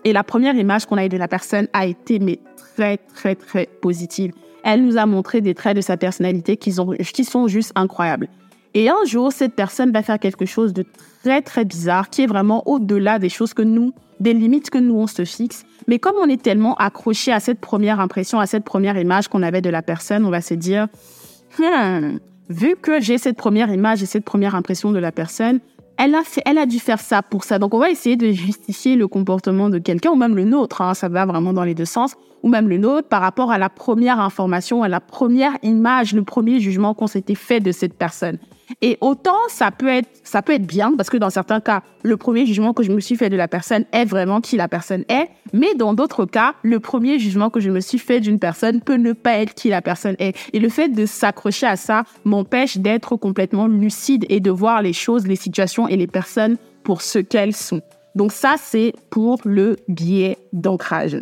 et 0.05 0.13
la 0.13 0.23
première 0.23 0.55
image 0.55 0.87
qu'on 0.87 0.99
a 0.99 1.05
eue 1.05 1.09
de 1.09 1.17
la 1.17 1.27
personne 1.27 1.69
a 1.73 1.87
été 1.87 2.19
mais 2.19 2.39
très, 2.57 2.99
très, 2.99 3.35
très 3.35 3.67
positive. 3.81 4.33
Elle 4.63 4.85
nous 4.85 4.99
a 4.99 5.07
montré 5.07 5.41
des 5.41 5.55
traits 5.55 5.75
de 5.75 5.81
sa 5.81 5.97
personnalité 5.97 6.57
qui 6.57 6.73
sont, 6.73 7.49
juste 7.49 7.73
incroyables. 7.75 8.29
Et 8.75 8.89
un 8.89 9.05
jour, 9.07 9.33
cette 9.33 9.55
personne 9.55 9.91
va 9.91 10.03
faire 10.03 10.19
quelque 10.19 10.45
chose 10.45 10.75
de 10.75 10.85
très, 11.23 11.41
très 11.41 11.65
bizarre 11.65 12.11
qui 12.11 12.23
est 12.23 12.27
vraiment 12.27 12.63
au-delà 12.69 13.19
des 13.19 13.29
choses 13.29 13.55
que 13.55 13.63
nous, 13.63 13.95
des 14.21 14.35
limites 14.35 14.71
que 14.71 14.79
nous, 14.79 14.97
on 14.97 15.07
se 15.07 15.25
fixe. 15.25 15.65
Mais 15.89 15.99
comme 15.99 16.17
on 16.23 16.29
est 16.29 16.43
tellement 16.43 16.75
accroché 16.77 17.33
à 17.33 17.41
cette 17.41 17.61
première 17.61 17.99
impression, 17.99 18.39
à 18.39 18.47
cette 18.47 18.65
première 18.65 18.99
image 18.99 19.29
qu'on 19.29 19.43
avait 19.43 19.63
de 19.63 19.71
la 19.71 19.83
personne, 19.83 20.25
on 20.25 20.31
va 20.31 20.41
se 20.43 20.55
dire, 20.55 20.89
hmm, 21.59 22.19
vu 22.51 22.77
que 22.81 23.01
j'ai 23.01 23.19
cette 23.19 23.37
première 23.37 23.73
image 23.73 24.03
et 24.03 24.07
cette 24.07 24.25
première 24.25 24.55
impression 24.55 24.93
de 24.93 24.99
la 24.99 25.11
personne, 25.11 25.61
elle 25.99 26.15
a, 26.59 26.67
dû 26.67 26.79
faire 26.79 27.01
ça 27.01 27.23
pour 27.23 27.45
ça. 27.45 27.59
Donc, 27.59 27.75
on 27.75 27.79
va 27.79 27.91
essayer 27.91 28.17
de 28.17 28.31
justifier 28.31 28.97
le 28.97 29.09
comportement 29.09 29.71
de 29.71 29.79
quelqu'un, 29.79 30.11
ou 30.11 30.17
même 30.17 30.37
le 30.37 30.45
nôtre, 30.45 30.83
hein, 30.83 30.95
ça 30.95 31.09
va 31.09 31.27
vraiment 31.27 31.53
dans 31.53 31.65
les 31.65 31.75
deux 31.75 31.85
sens, 31.85 32.17
ou 32.43 32.49
même 32.49 32.69
le 32.69 32.79
nôtre, 32.79 33.09
par 33.09 33.23
rapport 33.23 33.51
à 33.51 33.59
la 33.59 33.69
première 33.69 34.21
information, 34.21 34.83
à 34.83 34.89
la 34.89 35.01
première 35.01 35.53
image, 35.63 36.13
le 36.13 36.23
premier 36.23 36.61
jugement 36.61 36.95
qu'on 36.95 37.07
s'était 37.07 37.35
fait 37.35 37.61
de 37.61 37.73
cette 37.73 37.95
personne. 37.95 38.39
Et 38.83 38.99
autant 39.01 39.39
ça 39.49 39.71
peut 39.71 39.89
être 39.89 40.09
ça 40.25 40.43
peut 40.43 40.55
être 40.55 40.67
bien 40.67 40.93
parce 40.97 41.11
que 41.11 41.17
dans 41.17 41.31
certains 41.31 41.61
cas, 41.61 41.83
le 42.03 42.17
premier 42.17 42.47
jugement 42.47 42.73
que 42.73 42.83
je 42.83 42.93
me 42.93 43.01
suis 43.01 43.17
fait 43.17 43.31
de 43.31 43.37
la 43.37 43.49
personne 43.49 43.85
est 43.93 44.05
vraiment 44.05 44.41
qui 44.41 44.57
la 44.57 44.69
personne 44.69 45.05
est, 45.09 45.29
mais 45.53 45.75
dans 45.75 45.95
d'autres 45.95 46.25
cas, 46.25 46.55
le 46.63 46.81
premier 46.81 47.19
jugement 47.19 47.51
que 47.51 47.61
je 47.61 47.71
me 47.71 47.81
suis 47.81 47.99
fait 47.99 48.21
d'une 48.21 48.39
personne 48.39 48.81
peut 48.81 48.97
ne 48.97 49.13
pas 49.13 49.39
être 49.39 49.55
qui 49.55 49.69
la 49.69 49.83
personne 49.83 50.17
est. 50.19 50.37
Et 50.53 50.59
le 50.59 50.69
fait 50.69 50.89
de 50.89 51.07
s'accrocher 51.07 51.67
à 51.67 51.77
ça 51.77 52.05
m'empêche 52.25 52.79
d'être 52.79 53.17
complètement 53.17 53.67
lucide 53.67 54.27
et 54.29 54.41
de 54.41 54.51
voir 54.51 54.83
les 54.83 54.93
choses, 54.93 55.27
les 55.27 55.37
situations 55.37 55.89
et 55.89 55.97
les 55.97 56.07
personnes 56.07 56.57
pour 56.83 57.03
ce 57.03 57.19
qu'elles 57.19 57.55
sont. 57.55 57.83
Donc 58.15 58.33
ça, 58.33 58.57
c'est 58.59 58.95
pour 59.11 59.39
le 59.45 59.77
biais 59.89 60.39
d'ancrage. 60.53 61.19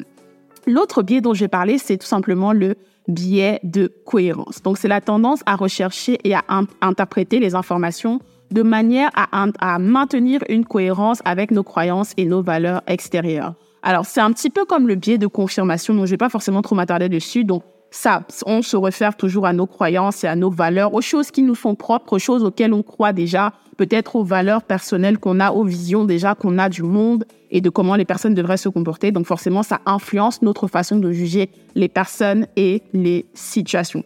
L'autre 0.67 1.03
biais 1.03 1.21
dont 1.21 1.35
je 1.35 1.41
vais 1.41 1.49
parler, 1.49 1.79
c'est 1.79 1.99
tout 1.99 2.07
simplement 2.07 2.53
le 2.53 2.77
biais 3.09 3.61
de 3.63 3.93
cohérence. 4.05 4.63
Donc, 4.63 4.79
c'est 4.79 4.89
la 4.89 5.01
tendance 5.01 5.41
à 5.47 5.57
rechercher 5.57 6.19
et 6.25 6.35
à 6.35 6.43
interpréter 6.81 7.39
les 7.39 7.55
informations 7.55 8.21
de 8.51 8.63
manière 8.63 9.11
à, 9.15 9.79
maintenir 9.79 10.41
une 10.49 10.65
cohérence 10.65 11.21
avec 11.25 11.51
nos 11.51 11.63
croyances 11.63 12.13
et 12.17 12.25
nos 12.25 12.43
valeurs 12.43 12.83
extérieures. 12.87 13.55
Alors, 13.83 14.07
c'est 14.07 14.21
un 14.21 14.33
petit 14.33 14.51
peu 14.51 14.65
comme 14.65 14.87
le 14.89 14.95
biais 14.95 15.19
de 15.19 15.27
confirmation, 15.27 15.95
donc 15.95 16.07
je 16.07 16.11
vais 16.13 16.17
pas 16.17 16.29
forcément 16.29 16.63
trop 16.63 16.75
m'attarder 16.75 17.09
dessus. 17.09 17.45
Donc, 17.45 17.65
ça, 17.91 18.23
on 18.47 18.63
se 18.63 18.77
réfère 18.77 19.17
toujours 19.17 19.47
à 19.47 19.53
nos 19.53 19.67
croyances 19.67 20.25
et 20.25 20.27
à 20.27 20.37
nos 20.37 20.51
valeurs, 20.51 20.95
aux 20.95 21.01
choses 21.01 21.31
qui 21.31 21.43
nous 21.43 21.55
sont 21.55 21.75
propres, 21.75 22.15
aux 22.15 22.19
choses 22.19 22.45
auxquelles 22.45 22.73
on 22.73 22.83
croit 22.83 23.13
déjà, 23.13 23.53
peut-être 23.77 24.17
aux 24.17 24.25
valeurs 24.25 24.63
personnelles 24.63 25.19
qu'on 25.19 25.41
a, 25.41 25.53
aux 25.53 25.65
visions 25.65 26.05
déjà 26.05 26.35
qu'on 26.35 26.59
a 26.59 26.69
du 26.69 26.83
monde 26.83 27.25
et 27.51 27.61
de 27.61 27.71
comment 27.71 27.97
les 27.97 28.05
personnes 28.05 28.35
devraient 28.35 28.57
se 28.57 28.69
comporter. 28.69 29.13
Donc 29.13 29.27
forcément, 29.27 29.63
ça 29.63 29.81
influence 29.87 30.43
notre 30.43 30.67
façon 30.67 30.97
de 30.97 31.13
juger 31.13 31.51
les 31.75 31.89
personnes 31.89 32.47
et 32.57 32.83
les 32.93 33.27
situations. 33.35 34.05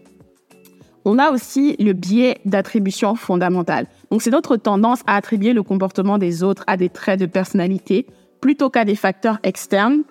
On 1.05 1.19
a 1.19 1.31
aussi 1.31 1.77
le 1.79 1.93
biais 1.93 2.39
d'attribution 2.45 3.15
fondamentale. 3.15 3.87
Donc 4.11 4.23
c'est 4.23 4.31
notre 4.31 4.57
tendance 4.57 5.01
à 5.07 5.17
attribuer 5.17 5.53
le 5.53 5.63
comportement 5.63 6.19
des 6.19 6.43
autres 6.43 6.65
à 6.67 6.77
des 6.77 6.89
traits 6.91 7.21
de 7.21 7.27
personnalité 7.27 8.07
plutôt 8.41 8.69
qu'à 8.71 8.85
des 8.85 8.95
facteurs 8.95 9.39
externes. 9.43 10.03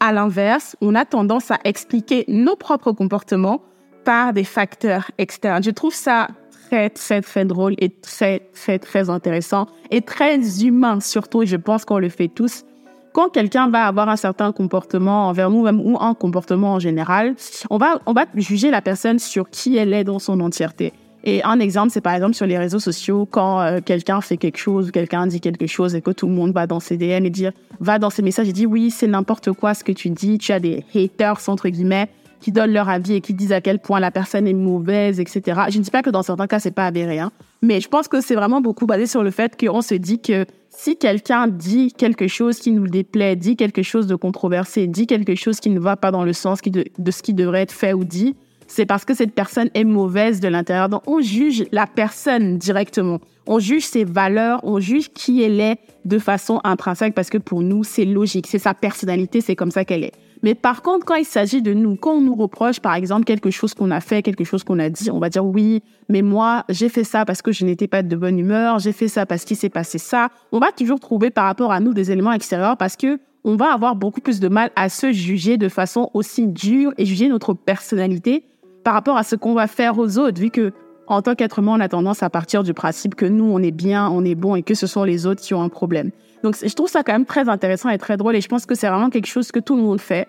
À 0.00 0.12
l'inverse, 0.12 0.76
on 0.80 0.94
a 0.94 1.04
tendance 1.04 1.50
à 1.50 1.58
expliquer 1.64 2.24
nos 2.28 2.56
propres 2.56 2.92
comportements 2.92 3.62
par 4.04 4.32
des 4.32 4.44
facteurs 4.44 5.10
externes. 5.18 5.62
Je 5.62 5.70
trouve 5.70 5.94
ça 5.94 6.28
très, 6.70 6.88
très, 6.90 7.20
très 7.20 7.44
drôle 7.44 7.74
et 7.78 7.88
très, 7.88 8.42
très, 8.54 8.78
très 8.78 9.10
intéressant 9.10 9.66
et 9.90 10.02
très 10.02 10.64
humain 10.64 11.00
surtout. 11.00 11.44
Je 11.44 11.56
pense 11.56 11.84
qu'on 11.84 11.98
le 11.98 12.08
fait 12.08 12.28
tous. 12.28 12.64
Quand 13.12 13.28
quelqu'un 13.28 13.68
va 13.68 13.86
avoir 13.86 14.08
un 14.08 14.16
certain 14.16 14.52
comportement 14.52 15.26
envers 15.26 15.50
nous 15.50 15.66
ou 15.66 15.98
un 16.00 16.14
comportement 16.14 16.74
en 16.74 16.78
général, 16.78 17.34
on 17.70 17.76
va, 17.76 18.00
on 18.06 18.12
va 18.12 18.26
juger 18.36 18.70
la 18.70 18.82
personne 18.82 19.18
sur 19.18 19.50
qui 19.50 19.76
elle 19.76 19.92
est 19.92 20.04
dans 20.04 20.20
son 20.20 20.38
entièreté. 20.38 20.92
Et 21.24 21.42
un 21.42 21.58
exemple, 21.58 21.90
c'est 21.90 22.00
par 22.00 22.14
exemple 22.14 22.34
sur 22.34 22.46
les 22.46 22.56
réseaux 22.56 22.78
sociaux, 22.78 23.26
quand 23.28 23.60
euh, 23.60 23.80
quelqu'un 23.84 24.20
fait 24.20 24.36
quelque 24.36 24.56
chose, 24.56 24.92
quelqu'un 24.92 25.26
dit 25.26 25.40
quelque 25.40 25.66
chose 25.66 25.96
et 25.96 26.00
que 26.00 26.12
tout 26.12 26.28
le 26.28 26.32
monde 26.32 26.52
va 26.52 26.68
dans 26.68 26.80
ses 26.80 26.96
DM 26.96 27.26
et 27.26 27.30
dire, 27.30 27.52
va 27.80 27.98
dans 27.98 28.10
ses 28.10 28.22
messages 28.22 28.48
et 28.48 28.52
dit 28.52 28.64
oui, 28.64 28.92
c'est 28.92 29.08
n'importe 29.08 29.52
quoi 29.52 29.74
ce 29.74 29.82
que 29.82 29.92
tu 29.92 30.08
dis, 30.08 30.38
tu 30.38 30.52
as 30.52 30.60
des 30.60 30.84
haters, 30.94 31.48
entre 31.48 31.68
guillemets, 31.68 32.08
qui 32.40 32.52
donnent 32.52 32.72
leur 32.72 32.88
avis 32.88 33.14
et 33.14 33.20
qui 33.20 33.34
disent 33.34 33.52
à 33.52 33.60
quel 33.60 33.78
point 33.78 34.00
la 34.00 34.10
personne 34.10 34.46
est 34.46 34.54
mauvaise, 34.54 35.20
etc. 35.20 35.62
Je 35.70 35.78
ne 35.78 35.82
dis 35.82 35.90
pas 35.90 36.02
que 36.02 36.10
dans 36.10 36.22
certains 36.22 36.46
cas, 36.46 36.58
c'est 36.58 36.70
pas 36.70 36.86
avéré, 36.86 37.18
hein, 37.18 37.30
mais 37.62 37.80
je 37.80 37.88
pense 37.88 38.08
que 38.08 38.20
c'est 38.20 38.34
vraiment 38.34 38.60
beaucoup 38.60 38.86
basé 38.86 39.06
sur 39.06 39.22
le 39.22 39.30
fait 39.30 39.58
qu'on 39.58 39.82
se 39.82 39.94
dit 39.94 40.20
que 40.20 40.46
si 40.70 40.96
quelqu'un 40.96 41.46
dit 41.46 41.92
quelque 41.92 42.28
chose 42.28 42.58
qui 42.58 42.72
nous 42.72 42.86
déplaît, 42.86 43.36
dit 43.36 43.56
quelque 43.56 43.82
chose 43.82 44.06
de 44.06 44.14
controversé, 44.14 44.86
dit 44.86 45.06
quelque 45.06 45.34
chose 45.34 45.60
qui 45.60 45.70
ne 45.70 45.80
va 45.80 45.96
pas 45.96 46.10
dans 46.10 46.24
le 46.24 46.32
sens 46.32 46.62
de, 46.62 46.84
de 46.96 47.10
ce 47.10 47.22
qui 47.22 47.34
devrait 47.34 47.62
être 47.62 47.72
fait 47.72 47.92
ou 47.92 48.04
dit, 48.04 48.34
c'est 48.70 48.86
parce 48.86 49.04
que 49.04 49.14
cette 49.14 49.34
personne 49.34 49.68
est 49.74 49.84
mauvaise 49.84 50.38
de 50.38 50.46
l'intérieur. 50.46 50.88
Donc, 50.88 51.02
on 51.08 51.20
juge 51.20 51.64
la 51.72 51.88
personne 51.88 52.56
directement. 52.56 53.18
On 53.46 53.58
juge 53.58 53.84
ses 53.84 54.04
valeurs, 54.04 54.60
on 54.62 54.78
juge 54.78 55.08
qui 55.12 55.42
elle 55.42 55.60
est 55.60 55.78
de 56.04 56.20
façon 56.20 56.60
intrinsèque 56.62 57.14
parce 57.14 57.30
que 57.30 57.38
pour 57.38 57.62
nous, 57.62 57.82
c'est 57.82 58.04
logique. 58.04 58.46
C'est 58.46 58.60
sa 58.60 58.72
personnalité, 58.72 59.40
c'est 59.40 59.56
comme 59.56 59.72
ça 59.72 59.84
qu'elle 59.84 60.04
est. 60.04 60.12
Mais 60.42 60.54
par 60.54 60.82
contre, 60.82 61.04
quand 61.04 61.16
il 61.16 61.24
s'agit 61.24 61.62
de 61.62 61.74
nous, 61.74 61.96
quand 61.96 62.12
on 62.12 62.20
nous 62.20 62.34
reproche, 62.34 62.80
par 62.80 62.94
exemple, 62.94 63.24
quelque 63.24 63.50
chose 63.50 63.74
qu'on 63.74 63.90
a 63.90 64.00
fait, 64.00 64.22
quelque 64.22 64.44
chose 64.44 64.64
qu'on 64.64 64.78
a 64.78 64.88
dit, 64.88 65.10
on 65.10 65.18
va 65.18 65.28
dire 65.28 65.44
oui, 65.44 65.82
mais 66.08 66.22
moi, 66.22 66.64
j'ai 66.68 66.88
fait 66.88 67.04
ça 67.04 67.24
parce 67.24 67.42
que 67.42 67.52
je 67.52 67.64
n'étais 67.64 67.88
pas 67.88 68.02
de 68.02 68.16
bonne 68.16 68.38
humeur, 68.38 68.78
j'ai 68.78 68.92
fait 68.92 69.08
ça 69.08 69.26
parce 69.26 69.44
qu'il 69.44 69.56
s'est 69.56 69.68
passé 69.68 69.98
ça. 69.98 70.28
On 70.52 70.58
va 70.58 70.72
toujours 70.72 71.00
trouver 71.00 71.30
par 71.30 71.44
rapport 71.44 71.72
à 71.72 71.80
nous 71.80 71.94
des 71.94 72.10
éléments 72.10 72.32
extérieurs 72.32 72.76
parce 72.76 72.96
que 72.96 73.18
on 73.44 73.56
va 73.56 73.72
avoir 73.72 73.96
beaucoup 73.96 74.20
plus 74.20 74.40
de 74.40 74.48
mal 74.48 74.70
à 74.76 74.88
se 74.88 75.12
juger 75.12 75.56
de 75.56 75.68
façon 75.68 76.10
aussi 76.12 76.46
dure 76.46 76.92
et 76.98 77.06
juger 77.06 77.28
notre 77.28 77.54
personnalité 77.54 78.44
par 78.84 78.94
rapport 78.94 79.16
à 79.16 79.22
ce 79.22 79.36
qu'on 79.36 79.54
va 79.54 79.66
faire 79.66 79.98
aux 79.98 80.18
autres, 80.18 80.40
vu 80.40 80.50
que 80.50 80.72
en 81.10 81.22
tant 81.22 81.34
qu'être 81.34 81.58
humain, 81.58 81.72
on 81.76 81.80
a 81.80 81.88
tendance 81.88 82.22
à 82.22 82.30
partir 82.30 82.62
du 82.62 82.72
principe 82.72 83.16
que 83.16 83.26
nous, 83.26 83.44
on 83.44 83.60
est 83.60 83.72
bien, 83.72 84.08
on 84.08 84.24
est 84.24 84.36
bon 84.36 84.54
et 84.54 84.62
que 84.62 84.74
ce 84.74 84.86
sont 84.86 85.02
les 85.02 85.26
autres 85.26 85.42
qui 85.42 85.54
ont 85.54 85.62
un 85.62 85.68
problème. 85.68 86.12
Donc, 86.44 86.56
je 86.64 86.72
trouve 86.72 86.88
ça 86.88 87.02
quand 87.02 87.12
même 87.12 87.26
très 87.26 87.48
intéressant 87.48 87.88
et 87.88 87.98
très 87.98 88.16
drôle 88.16 88.36
et 88.36 88.40
je 88.40 88.48
pense 88.48 88.64
que 88.64 88.76
c'est 88.76 88.88
vraiment 88.88 89.10
quelque 89.10 89.26
chose 89.26 89.50
que 89.50 89.58
tout 89.58 89.74
le 89.74 89.82
monde 89.82 90.00
fait, 90.00 90.28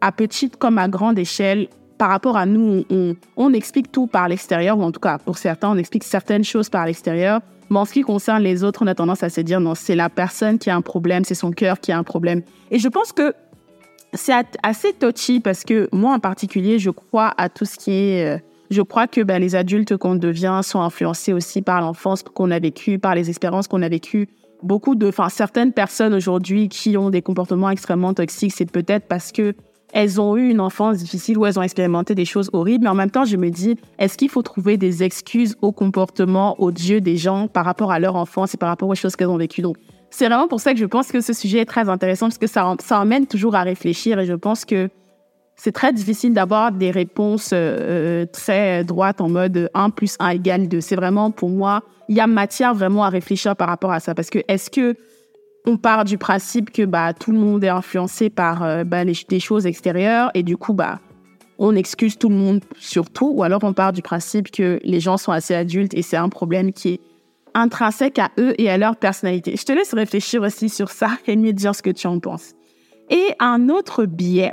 à 0.00 0.12
petite 0.12 0.56
comme 0.56 0.78
à 0.78 0.88
grande 0.88 1.18
échelle. 1.18 1.68
Par 1.98 2.08
rapport 2.08 2.38
à 2.38 2.46
nous, 2.46 2.84
on, 3.36 3.52
explique 3.52 3.92
tout 3.92 4.06
par 4.06 4.28
l'extérieur, 4.28 4.78
ou 4.78 4.82
en 4.82 4.90
tout 4.90 4.98
cas, 4.98 5.18
pour 5.18 5.36
certains, 5.36 5.70
on 5.70 5.76
explique 5.76 6.04
certaines 6.04 6.42
choses 6.42 6.70
par 6.70 6.86
l'extérieur. 6.86 7.40
Mais 7.70 7.78
en 7.78 7.84
ce 7.84 7.92
qui 7.92 8.00
concerne 8.00 8.42
les 8.42 8.64
autres, 8.64 8.82
on 8.82 8.86
a 8.86 8.94
tendance 8.94 9.22
à 9.22 9.28
se 9.28 9.42
dire 9.42 9.60
non, 9.60 9.74
c'est 9.74 9.94
la 9.94 10.08
personne 10.08 10.58
qui 10.58 10.70
a 10.70 10.74
un 10.74 10.80
problème, 10.80 11.24
c'est 11.24 11.34
son 11.34 11.50
cœur 11.50 11.78
qui 11.78 11.92
a 11.92 11.98
un 11.98 12.02
problème. 12.02 12.42
Et 12.70 12.78
je 12.78 12.88
pense 12.88 13.12
que 13.12 13.34
c'est 14.14 14.32
assez 14.62 14.92
touchy 14.94 15.40
parce 15.40 15.64
que 15.64 15.88
moi 15.92 16.14
en 16.14 16.18
particulier, 16.18 16.78
je 16.78 16.90
crois 16.90 17.34
à 17.36 17.50
tout 17.50 17.66
ce 17.66 17.76
qui 17.76 17.92
est... 17.92 18.42
Je 18.74 18.82
crois 18.82 19.06
que 19.06 19.20
ben, 19.20 19.40
les 19.40 19.54
adultes 19.54 19.96
qu'on 19.96 20.16
devient 20.16 20.58
sont 20.64 20.80
influencés 20.80 21.32
aussi 21.32 21.62
par 21.62 21.80
l'enfance 21.80 22.24
qu'on 22.24 22.50
a 22.50 22.58
vécue, 22.58 22.98
par 22.98 23.14
les 23.14 23.28
expériences 23.30 23.68
qu'on 23.68 23.82
a 23.82 23.88
vécues. 23.88 24.26
Beaucoup 24.64 24.96
de, 24.96 25.06
enfin 25.06 25.28
certaines 25.28 25.72
personnes 25.72 26.12
aujourd'hui 26.12 26.68
qui 26.68 26.96
ont 26.96 27.08
des 27.08 27.22
comportements 27.22 27.70
extrêmement 27.70 28.14
toxiques, 28.14 28.50
c'est 28.52 28.68
peut-être 28.68 29.06
parce 29.06 29.30
que 29.30 29.54
elles 29.92 30.20
ont 30.20 30.36
eu 30.36 30.50
une 30.50 30.60
enfance 30.60 30.96
difficile 30.96 31.38
ou 31.38 31.46
elles 31.46 31.56
ont 31.56 31.62
expérimenté 31.62 32.16
des 32.16 32.24
choses 32.24 32.50
horribles. 32.52 32.82
Mais 32.82 32.90
en 32.90 32.96
même 32.96 33.12
temps, 33.12 33.24
je 33.24 33.36
me 33.36 33.48
dis, 33.48 33.76
est-ce 34.00 34.18
qu'il 34.18 34.28
faut 34.28 34.42
trouver 34.42 34.76
des 34.76 35.04
excuses 35.04 35.56
au 35.62 35.70
comportement, 35.70 36.60
aux 36.60 36.72
dieux 36.72 37.00
des 37.00 37.16
gens 37.16 37.46
par 37.46 37.64
rapport 37.64 37.92
à 37.92 38.00
leur 38.00 38.16
enfance 38.16 38.54
et 38.54 38.56
par 38.56 38.70
rapport 38.70 38.88
aux 38.88 38.96
choses 38.96 39.14
qu'elles 39.14 39.28
ont 39.28 39.36
vécues? 39.36 39.62
Donc, 39.62 39.76
c'est 40.10 40.26
vraiment 40.26 40.48
pour 40.48 40.58
ça 40.58 40.72
que 40.72 40.80
je 40.80 40.86
pense 40.86 41.12
que 41.12 41.20
ce 41.20 41.32
sujet 41.32 41.60
est 41.60 41.64
très 41.64 41.88
intéressant 41.88 42.26
parce 42.26 42.38
que 42.38 42.48
ça, 42.48 42.74
ça 42.80 42.98
emmène 42.98 43.28
toujours 43.28 43.54
à 43.54 43.62
réfléchir 43.62 44.18
et 44.18 44.26
je 44.26 44.34
pense 44.34 44.64
que 44.64 44.90
c'est 45.56 45.72
très 45.72 45.92
difficile 45.92 46.34
d'avoir 46.34 46.72
des 46.72 46.90
réponses 46.90 47.50
euh, 47.52 47.78
euh, 48.24 48.26
très 48.26 48.84
droites 48.84 49.20
en 49.20 49.28
mode 49.28 49.70
1 49.74 49.90
plus 49.90 50.16
1 50.18 50.30
égale 50.30 50.68
2. 50.68 50.80
C'est 50.80 50.96
vraiment, 50.96 51.30
pour 51.30 51.48
moi, 51.48 51.82
il 52.08 52.16
y 52.16 52.20
a 52.20 52.26
matière 52.26 52.74
vraiment 52.74 53.04
à 53.04 53.08
réfléchir 53.08 53.56
par 53.56 53.68
rapport 53.68 53.92
à 53.92 54.00
ça. 54.00 54.14
Parce 54.14 54.30
que 54.30 54.40
est-ce 54.48 54.70
que 54.70 54.96
on 55.66 55.78
part 55.78 56.04
du 56.04 56.18
principe 56.18 56.70
que 56.70 56.84
bah, 56.84 57.14
tout 57.14 57.32
le 57.32 57.38
monde 57.38 57.64
est 57.64 57.68
influencé 57.68 58.28
par 58.28 58.62
euh, 58.62 58.84
bah, 58.84 59.04
des 59.04 59.40
choses 59.40 59.64
extérieures 59.64 60.30
et 60.34 60.42
du 60.42 60.56
coup, 60.56 60.74
bah, 60.74 61.00
on 61.58 61.74
excuse 61.76 62.18
tout 62.18 62.28
le 62.28 62.34
monde 62.34 62.60
sur 62.78 63.08
tout, 63.08 63.30
ou 63.32 63.42
alors 63.44 63.62
on 63.62 63.72
part 63.72 63.92
du 63.92 64.02
principe 64.02 64.50
que 64.50 64.80
les 64.82 65.00
gens 65.00 65.16
sont 65.16 65.32
assez 65.32 65.54
adultes 65.54 65.94
et 65.94 66.02
c'est 66.02 66.16
un 66.16 66.28
problème 66.28 66.72
qui 66.72 66.94
est 66.94 67.00
intrinsèque 67.54 68.18
à 68.18 68.30
eux 68.38 68.54
et 68.58 68.68
à 68.68 68.76
leur 68.76 68.96
personnalité. 68.96 69.54
Je 69.56 69.64
te 69.64 69.72
laisse 69.72 69.94
réfléchir 69.94 70.42
aussi 70.42 70.68
sur 70.68 70.90
ça 70.90 71.10
et 71.26 71.36
me 71.36 71.52
dire 71.52 71.74
ce 71.74 71.82
que 71.82 71.90
tu 71.90 72.08
en 72.08 72.18
penses. 72.18 72.52
Et 73.08 73.34
un 73.38 73.68
autre 73.68 74.04
biais 74.04 74.52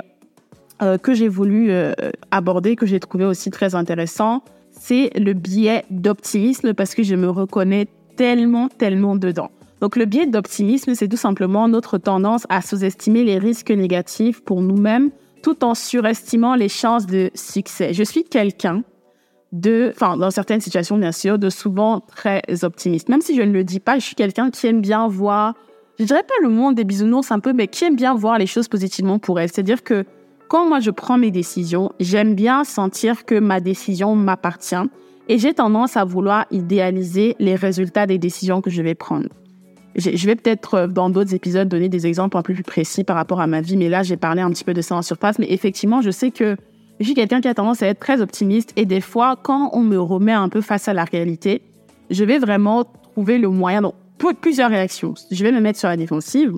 euh, 0.82 0.98
que 0.98 1.14
j'ai 1.14 1.28
voulu 1.28 1.70
euh, 1.70 1.92
aborder, 2.30 2.76
que 2.76 2.86
j'ai 2.86 3.00
trouvé 3.00 3.24
aussi 3.24 3.50
très 3.50 3.74
intéressant, 3.74 4.42
c'est 4.70 5.10
le 5.18 5.32
biais 5.32 5.84
d'optimisme 5.90 6.74
parce 6.74 6.94
que 6.94 7.02
je 7.02 7.14
me 7.14 7.28
reconnais 7.28 7.86
tellement, 8.16 8.68
tellement 8.68 9.16
dedans. 9.16 9.50
Donc 9.80 9.96
le 9.96 10.04
biais 10.04 10.26
d'optimisme, 10.26 10.94
c'est 10.94 11.08
tout 11.08 11.16
simplement 11.16 11.68
notre 11.68 11.98
tendance 11.98 12.46
à 12.48 12.62
sous-estimer 12.62 13.24
les 13.24 13.38
risques 13.38 13.70
négatifs 13.70 14.40
pour 14.42 14.62
nous-mêmes 14.62 15.10
tout 15.42 15.64
en 15.64 15.74
surestimant 15.74 16.54
les 16.54 16.68
chances 16.68 17.06
de 17.06 17.30
succès. 17.34 17.92
Je 17.92 18.02
suis 18.02 18.24
quelqu'un 18.24 18.82
de, 19.50 19.92
enfin, 19.94 20.16
dans 20.16 20.30
certaines 20.30 20.60
situations, 20.60 20.96
bien 20.96 21.12
sûr, 21.12 21.38
de 21.38 21.50
souvent 21.50 22.00
très 22.00 22.40
optimiste. 22.62 23.08
Même 23.08 23.20
si 23.20 23.36
je 23.36 23.42
ne 23.42 23.52
le 23.52 23.64
dis 23.64 23.80
pas, 23.80 23.98
je 23.98 24.04
suis 24.04 24.14
quelqu'un 24.14 24.50
qui 24.50 24.66
aime 24.66 24.80
bien 24.80 25.08
voir, 25.08 25.54
je 25.98 26.04
dirais 26.04 26.22
pas 26.22 26.34
le 26.42 26.48
monde 26.48 26.74
des 26.74 26.84
bisounours 26.84 27.30
un 27.30 27.40
peu, 27.40 27.52
mais 27.52 27.68
qui 27.68 27.84
aime 27.84 27.96
bien 27.96 28.14
voir 28.14 28.38
les 28.38 28.46
choses 28.46 28.68
positivement 28.68 29.18
pour 29.18 29.38
elle. 29.38 29.50
C'est-à-dire 29.50 29.82
que 29.82 30.06
quand 30.52 30.68
moi 30.68 30.80
je 30.80 30.90
prends 30.90 31.16
mes 31.16 31.30
décisions, 31.30 31.92
j'aime 31.98 32.34
bien 32.34 32.62
sentir 32.64 33.24
que 33.24 33.34
ma 33.38 33.58
décision 33.58 34.14
m'appartient 34.14 34.74
et 35.30 35.38
j'ai 35.38 35.54
tendance 35.54 35.96
à 35.96 36.04
vouloir 36.04 36.44
idéaliser 36.50 37.36
les 37.38 37.54
résultats 37.54 38.06
des 38.06 38.18
décisions 38.18 38.60
que 38.60 38.68
je 38.68 38.82
vais 38.82 38.94
prendre. 38.94 39.28
Je 39.96 40.26
vais 40.26 40.36
peut-être 40.36 40.74
euh, 40.74 40.86
dans 40.88 41.08
d'autres 41.08 41.34
épisodes 41.34 41.68
donner 41.68 41.88
des 41.88 42.06
exemples 42.06 42.36
un 42.36 42.42
peu 42.42 42.52
plus 42.52 42.64
précis 42.64 43.02
par 43.02 43.16
rapport 43.16 43.40
à 43.40 43.46
ma 43.46 43.62
vie, 43.62 43.78
mais 43.78 43.88
là 43.88 44.02
j'ai 44.02 44.18
parlé 44.18 44.42
un 44.42 44.50
petit 44.50 44.64
peu 44.64 44.74
de 44.74 44.82
ça 44.82 44.94
en 44.94 45.00
surface. 45.00 45.38
Mais 45.38 45.50
effectivement, 45.50 46.02
je 46.02 46.10
sais 46.10 46.30
que 46.30 46.54
je 47.00 47.06
suis 47.06 47.14
quelqu'un 47.14 47.40
qui 47.40 47.48
a 47.48 47.54
tendance 47.54 47.82
à 47.82 47.86
être 47.86 48.00
très 48.00 48.20
optimiste 48.20 48.74
et 48.76 48.84
des 48.84 49.00
fois, 49.00 49.36
quand 49.42 49.70
on 49.72 49.80
me 49.80 49.98
remet 49.98 50.32
un 50.32 50.50
peu 50.50 50.60
face 50.60 50.86
à 50.86 50.92
la 50.92 51.04
réalité, 51.04 51.62
je 52.10 52.24
vais 52.24 52.38
vraiment 52.38 52.84
trouver 53.14 53.38
le 53.38 53.48
moyen, 53.48 53.80
donc 53.80 53.94
plusieurs 54.42 54.68
réactions. 54.68 55.14
Je 55.30 55.42
vais 55.42 55.50
me 55.50 55.60
mettre 55.60 55.78
sur 55.78 55.88
la 55.88 55.96
défensive, 55.96 56.52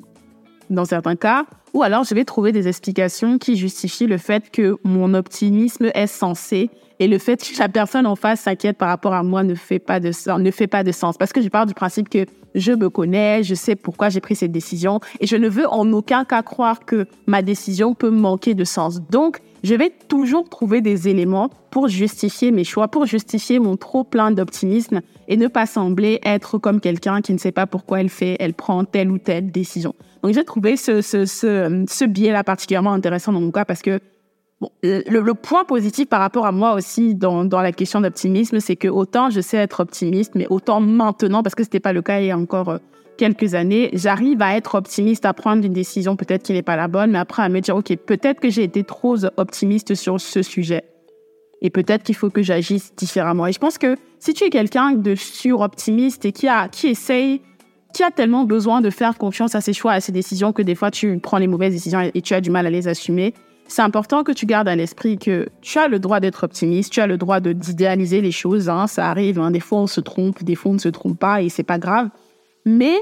dans 0.70 0.84
certains 0.84 1.16
cas, 1.16 1.44
ou 1.72 1.82
alors 1.82 2.04
je 2.04 2.14
vais 2.14 2.24
trouver 2.24 2.52
des 2.52 2.68
explications 2.68 3.38
qui 3.38 3.56
justifient 3.56 4.06
le 4.06 4.18
fait 4.18 4.50
que 4.50 4.76
mon 4.84 5.14
optimisme 5.14 5.90
est 5.94 6.06
censé 6.06 6.70
et 7.00 7.08
le 7.08 7.18
fait 7.18 7.36
que 7.36 7.58
la 7.58 7.68
personne 7.68 8.06
en 8.06 8.16
face 8.16 8.42
s'inquiète 8.42 8.78
par 8.78 8.88
rapport 8.88 9.14
à 9.14 9.22
moi 9.22 9.42
ne 9.42 9.54
fait 9.54 9.80
pas 9.80 9.98
de 9.98 10.12
sens, 10.12 10.38
ne 10.38 10.50
fait 10.50 10.68
pas 10.68 10.84
de 10.84 10.92
sens 10.92 11.16
parce 11.16 11.32
que 11.32 11.42
je 11.42 11.48
pars 11.48 11.66
du 11.66 11.74
principe 11.74 12.08
que 12.08 12.26
je 12.54 12.72
me 12.72 12.88
connais, 12.88 13.42
je 13.42 13.54
sais 13.54 13.74
pourquoi 13.74 14.08
j'ai 14.08 14.20
pris 14.20 14.36
cette 14.36 14.52
décision 14.52 15.00
et 15.18 15.26
je 15.26 15.36
ne 15.36 15.48
veux 15.48 15.66
en 15.68 15.92
aucun 15.92 16.24
cas 16.24 16.42
croire 16.42 16.84
que 16.84 17.06
ma 17.26 17.42
décision 17.42 17.94
peut 17.94 18.10
manquer 18.10 18.54
de 18.54 18.64
sens. 18.64 19.00
Donc, 19.10 19.40
je 19.64 19.74
vais 19.74 19.90
toujours 20.08 20.48
trouver 20.48 20.82
des 20.82 21.08
éléments 21.08 21.50
pour 21.70 21.88
justifier 21.88 22.52
mes 22.52 22.64
choix, 22.64 22.86
pour 22.86 23.06
justifier 23.06 23.58
mon 23.58 23.76
trop 23.76 24.04
plein 24.04 24.30
d'optimisme 24.30 25.00
et 25.26 25.36
ne 25.36 25.48
pas 25.48 25.66
sembler 25.66 26.20
être 26.22 26.58
comme 26.58 26.80
quelqu'un 26.80 27.22
qui 27.22 27.32
ne 27.32 27.38
sait 27.38 27.50
pas 27.50 27.66
pourquoi 27.66 28.00
elle 28.00 28.10
fait, 28.10 28.36
elle 28.38 28.54
prend 28.54 28.84
telle 28.84 29.10
ou 29.10 29.18
telle 29.18 29.50
décision. 29.50 29.94
Donc 30.24 30.32
j'ai 30.32 30.44
trouvé 30.44 30.78
ce, 30.78 31.02
ce, 31.02 31.26
ce, 31.26 31.84
ce 31.86 32.04
biais-là 32.06 32.44
particulièrement 32.44 32.92
intéressant 32.92 33.30
dans 33.30 33.42
mon 33.42 33.50
cas 33.50 33.66
parce 33.66 33.82
que 33.82 34.00
bon, 34.58 34.70
le, 34.82 35.34
point 35.34 35.66
positif 35.66 36.08
par 36.08 36.20
rapport 36.20 36.46
à 36.46 36.52
moi 36.52 36.72
aussi 36.72 37.14
dans, 37.14 37.44
dans 37.44 37.60
la 37.60 37.72
question 37.72 38.00
d'optimisme, 38.00 38.58
c'est 38.58 38.74
que 38.74 38.88
autant 38.88 39.28
je 39.28 39.42
sais 39.42 39.58
être 39.58 39.80
optimiste, 39.80 40.34
mais 40.34 40.46
autant 40.48 40.80
maintenant, 40.80 41.42
parce 41.42 41.54
que 41.54 41.62
c'était 41.62 41.78
pas 41.78 41.92
le 41.92 42.00
cas 42.00 42.20
il 42.20 42.28
y 42.28 42.30
a 42.30 42.38
encore 42.38 42.70
euh, 42.70 42.78
quelques 43.18 43.52
années, 43.52 43.90
j'arrive 43.92 44.40
à 44.40 44.56
être 44.56 44.76
optimiste, 44.76 45.26
à 45.26 45.34
prendre 45.34 45.62
une 45.62 45.74
décision 45.74 46.16
peut-être 46.16 46.42
qui 46.42 46.54
n'est 46.54 46.62
pas 46.62 46.76
la 46.76 46.88
bonne, 46.88 47.10
mais 47.10 47.18
après 47.18 47.42
à 47.42 47.50
me 47.50 47.60
dire, 47.60 47.76
OK, 47.76 47.94
peut-être 47.94 48.40
que 48.40 48.48
j'ai 48.48 48.62
été 48.62 48.82
trop 48.82 49.26
optimiste 49.36 49.94
sur 49.94 50.18
ce 50.18 50.40
sujet. 50.40 50.84
et 51.60 51.68
peut-être 51.68 52.02
qu'il 52.02 52.14
faut 52.14 52.30
que 52.30 52.42
j'agisse 52.42 52.94
différemment. 52.96 53.46
Et 53.46 53.52
je 53.52 53.58
pense 53.58 53.76
que 53.76 53.96
si 54.20 54.32
tu 54.32 54.44
es 54.44 54.48
quelqu'un 54.48 54.92
de 54.92 55.16
sur-optimiste 55.16 56.24
et 56.24 56.32
qui, 56.32 56.48
a, 56.48 56.68
qui 56.68 56.86
essaye, 56.86 57.42
qui 57.94 58.02
a 58.02 58.10
tellement 58.10 58.44
besoin 58.44 58.82
de 58.82 58.90
faire 58.90 59.16
confiance 59.16 59.54
à 59.54 59.62
ses 59.62 59.72
choix, 59.72 59.92
à 59.92 60.00
ses 60.00 60.12
décisions, 60.12 60.52
que 60.52 60.60
des 60.60 60.74
fois 60.74 60.90
tu 60.90 61.18
prends 61.18 61.38
les 61.38 61.46
mauvaises 61.46 61.72
décisions 61.72 62.00
et 62.12 62.20
tu 62.20 62.34
as 62.34 62.42
du 62.42 62.50
mal 62.50 62.66
à 62.66 62.70
les 62.70 62.88
assumer, 62.88 63.32
c'est 63.66 63.82
important 63.82 64.24
que 64.24 64.32
tu 64.32 64.44
gardes 64.44 64.68
à 64.68 64.76
l'esprit 64.76 65.16
que 65.16 65.48
tu 65.62 65.78
as 65.78 65.88
le 65.88 65.98
droit 65.98 66.20
d'être 66.20 66.44
optimiste, 66.44 66.92
tu 66.92 67.00
as 67.00 67.06
le 67.06 67.16
droit 67.16 67.40
d'idéaliser 67.40 68.20
les 68.20 68.32
choses. 68.32 68.68
Hein, 68.68 68.86
ça 68.86 69.08
arrive, 69.08 69.38
hein, 69.38 69.50
des 69.50 69.60
fois 69.60 69.78
on 69.78 69.86
se 69.86 70.00
trompe, 70.00 70.42
des 70.42 70.54
fois 70.54 70.72
on 70.72 70.74
ne 70.74 70.78
se 70.78 70.90
trompe 70.90 71.18
pas 71.18 71.40
et 71.40 71.48
c'est 71.48 71.62
pas 71.62 71.78
grave. 71.78 72.10
Mais 72.66 72.96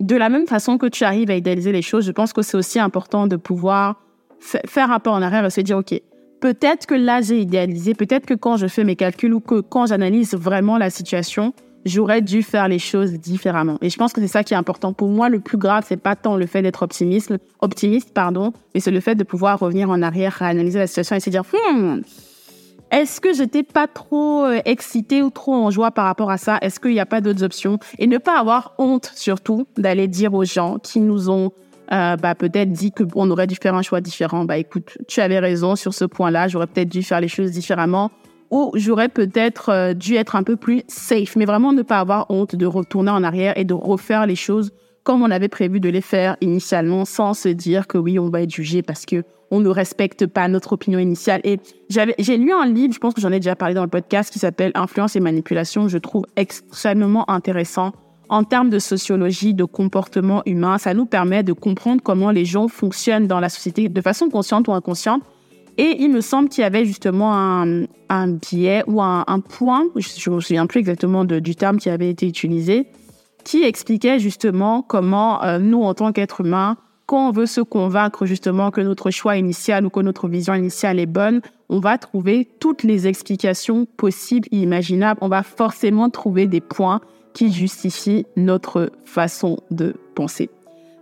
de 0.00 0.16
la 0.16 0.28
même 0.28 0.46
façon 0.46 0.78
que 0.78 0.86
tu 0.86 1.04
arrives 1.04 1.30
à 1.30 1.34
idéaliser 1.34 1.72
les 1.72 1.82
choses, 1.82 2.04
je 2.04 2.12
pense 2.12 2.32
que 2.32 2.42
c'est 2.42 2.56
aussi 2.56 2.78
important 2.78 3.26
de 3.26 3.36
pouvoir 3.36 4.00
faire 4.38 4.90
un 4.90 4.98
pas 4.98 5.10
en 5.10 5.22
arrière 5.22 5.44
et 5.44 5.50
se 5.50 5.60
dire, 5.60 5.78
OK, 5.78 6.00
peut-être 6.40 6.86
que 6.86 6.94
là, 6.94 7.22
j'ai 7.22 7.40
idéalisé, 7.40 7.94
peut-être 7.94 8.26
que 8.26 8.34
quand 8.34 8.56
je 8.56 8.66
fais 8.66 8.84
mes 8.84 8.96
calculs 8.96 9.32
ou 9.32 9.40
que 9.40 9.60
quand 9.60 9.86
j'analyse 9.86 10.34
vraiment 10.34 10.76
la 10.76 10.90
situation, 10.90 11.54
j'aurais 11.84 12.22
dû 12.22 12.42
faire 12.42 12.68
les 12.68 12.78
choses 12.78 13.12
différemment. 13.12 13.78
Et 13.82 13.90
je 13.90 13.96
pense 13.96 14.12
que 14.12 14.20
c'est 14.20 14.28
ça 14.28 14.44
qui 14.44 14.54
est 14.54 14.56
important. 14.56 14.92
Pour 14.92 15.08
moi, 15.08 15.28
le 15.28 15.40
plus 15.40 15.58
grave, 15.58 15.84
c'est 15.86 15.96
pas 15.96 16.16
tant 16.16 16.36
le 16.36 16.46
fait 16.46 16.62
d'être 16.62 16.82
optimiste, 16.82 17.32
optimiste, 17.60 18.12
pardon, 18.12 18.52
mais 18.74 18.80
c'est 18.80 18.90
le 18.90 19.00
fait 19.00 19.14
de 19.14 19.24
pouvoir 19.24 19.58
revenir 19.58 19.90
en 19.90 20.02
arrière, 20.02 20.42
analyser 20.42 20.78
la 20.78 20.86
situation 20.86 21.16
et 21.16 21.20
se 21.20 21.30
dire, 21.30 21.42
hmm, 21.42 22.00
est-ce 22.90 23.20
que 23.20 23.32
j'étais 23.32 23.62
pas 23.62 23.86
trop 23.86 24.44
euh, 24.44 24.60
excitée 24.64 25.22
ou 25.22 25.30
trop 25.30 25.54
en 25.54 25.70
joie 25.70 25.90
par 25.90 26.04
rapport 26.04 26.30
à 26.30 26.38
ça? 26.38 26.58
Est-ce 26.60 26.78
qu'il 26.78 26.92
n'y 26.92 27.00
a 27.00 27.06
pas 27.06 27.20
d'autres 27.20 27.42
options? 27.42 27.78
Et 27.98 28.06
ne 28.06 28.18
pas 28.18 28.38
avoir 28.38 28.74
honte, 28.78 29.10
surtout, 29.14 29.66
d'aller 29.76 30.08
dire 30.08 30.34
aux 30.34 30.44
gens 30.44 30.78
qui 30.78 31.00
nous 31.00 31.28
ont 31.28 31.52
euh, 31.92 32.16
bah, 32.16 32.34
peut-être 32.34 32.72
dit 32.72 32.92
qu'on 32.92 33.30
aurait 33.30 33.46
dû 33.46 33.56
faire 33.56 33.74
un 33.74 33.82
choix 33.82 34.00
différent. 34.00 34.44
Bah 34.44 34.56
écoute, 34.56 34.96
tu 35.06 35.20
avais 35.20 35.38
raison 35.38 35.76
sur 35.76 35.92
ce 35.92 36.04
point-là, 36.04 36.48
j'aurais 36.48 36.66
peut-être 36.66 36.88
dû 36.88 37.02
faire 37.02 37.20
les 37.20 37.28
choses 37.28 37.50
différemment 37.50 38.10
ou 38.54 38.70
j'aurais 38.74 39.08
peut-être 39.08 39.70
euh, 39.70 39.94
dû 39.94 40.14
être 40.14 40.36
un 40.36 40.44
peu 40.44 40.54
plus 40.54 40.84
safe, 40.86 41.34
mais 41.34 41.44
vraiment 41.44 41.72
ne 41.72 41.82
pas 41.82 41.98
avoir 41.98 42.30
honte 42.30 42.54
de 42.54 42.66
retourner 42.66 43.10
en 43.10 43.24
arrière 43.24 43.58
et 43.58 43.64
de 43.64 43.74
refaire 43.74 44.26
les 44.26 44.36
choses 44.36 44.70
comme 45.02 45.22
on 45.22 45.30
avait 45.30 45.48
prévu 45.48 45.80
de 45.80 45.88
les 45.88 46.00
faire 46.00 46.36
initialement 46.40 47.04
sans 47.04 47.34
se 47.34 47.48
dire 47.48 47.88
que 47.88 47.98
oui, 47.98 48.18
on 48.18 48.30
va 48.30 48.42
être 48.42 48.50
jugé 48.50 48.80
parce 48.80 49.04
que 49.04 49.24
on 49.50 49.60
ne 49.60 49.68
respecte 49.68 50.26
pas 50.26 50.48
notre 50.48 50.72
opinion 50.72 50.98
initiale. 50.98 51.40
Et 51.44 51.58
j'ai 51.90 52.36
lu 52.36 52.52
un 52.52 52.66
livre, 52.66 52.94
je 52.94 52.98
pense 52.98 53.12
que 53.12 53.20
j'en 53.20 53.30
ai 53.32 53.40
déjà 53.40 53.56
parlé 53.56 53.74
dans 53.74 53.82
le 53.82 53.90
podcast, 53.90 54.32
qui 54.32 54.38
s'appelle 54.38 54.72
Influence 54.74 55.16
et 55.16 55.20
manipulation. 55.20 55.88
Je 55.88 55.98
trouve 55.98 56.24
extrêmement 56.36 57.28
intéressant 57.30 57.92
en 58.28 58.44
termes 58.44 58.70
de 58.70 58.78
sociologie, 58.78 59.52
de 59.52 59.64
comportement 59.64 60.42
humain. 60.46 60.78
Ça 60.78 60.94
nous 60.94 61.06
permet 61.06 61.42
de 61.42 61.52
comprendre 61.52 62.02
comment 62.02 62.30
les 62.30 62.44
gens 62.44 62.68
fonctionnent 62.68 63.26
dans 63.26 63.40
la 63.40 63.48
société 63.48 63.88
de 63.88 64.00
façon 64.00 64.30
consciente 64.30 64.68
ou 64.68 64.72
inconsciente. 64.72 65.22
Et 65.76 65.96
il 66.00 66.10
me 66.10 66.20
semble 66.20 66.48
qu'il 66.48 66.62
y 66.62 66.64
avait 66.64 66.84
justement 66.84 67.34
un, 67.34 68.28
biais 68.28 68.84
ou 68.86 69.02
un, 69.02 69.40
point, 69.40 69.84
je 69.96 70.30
ne 70.30 70.36
me 70.36 70.40
souviens 70.40 70.66
plus 70.66 70.80
exactement 70.80 71.24
du 71.24 71.56
terme 71.56 71.78
qui 71.78 71.90
avait 71.90 72.10
été 72.10 72.26
utilisé, 72.28 72.86
qui 73.44 73.62
expliquait 73.64 74.18
justement 74.18 74.82
comment 74.82 75.42
euh, 75.42 75.58
nous, 75.58 75.82
en 75.82 75.94
tant 75.94 76.12
qu'êtres 76.12 76.42
humains, 76.42 76.76
quand 77.06 77.28
on 77.28 77.32
veut 77.32 77.46
se 77.46 77.60
convaincre 77.60 78.24
justement 78.24 78.70
que 78.70 78.80
notre 78.80 79.10
choix 79.10 79.36
initial 79.36 79.84
ou 79.84 79.90
que 79.90 80.00
notre 80.00 80.28
vision 80.28 80.54
initiale 80.54 80.98
est 80.98 81.06
bonne, 81.06 81.42
on 81.68 81.80
va 81.80 81.98
trouver 81.98 82.48
toutes 82.60 82.82
les 82.82 83.06
explications 83.06 83.84
possibles 83.84 84.48
et 84.52 84.58
imaginables. 84.58 85.18
On 85.22 85.28
va 85.28 85.42
forcément 85.42 86.08
trouver 86.08 86.46
des 86.46 86.60
points 86.60 87.00
qui 87.34 87.52
justifie 87.52 88.26
notre 88.36 88.90
façon 89.04 89.58
de 89.70 89.94
penser. 90.14 90.48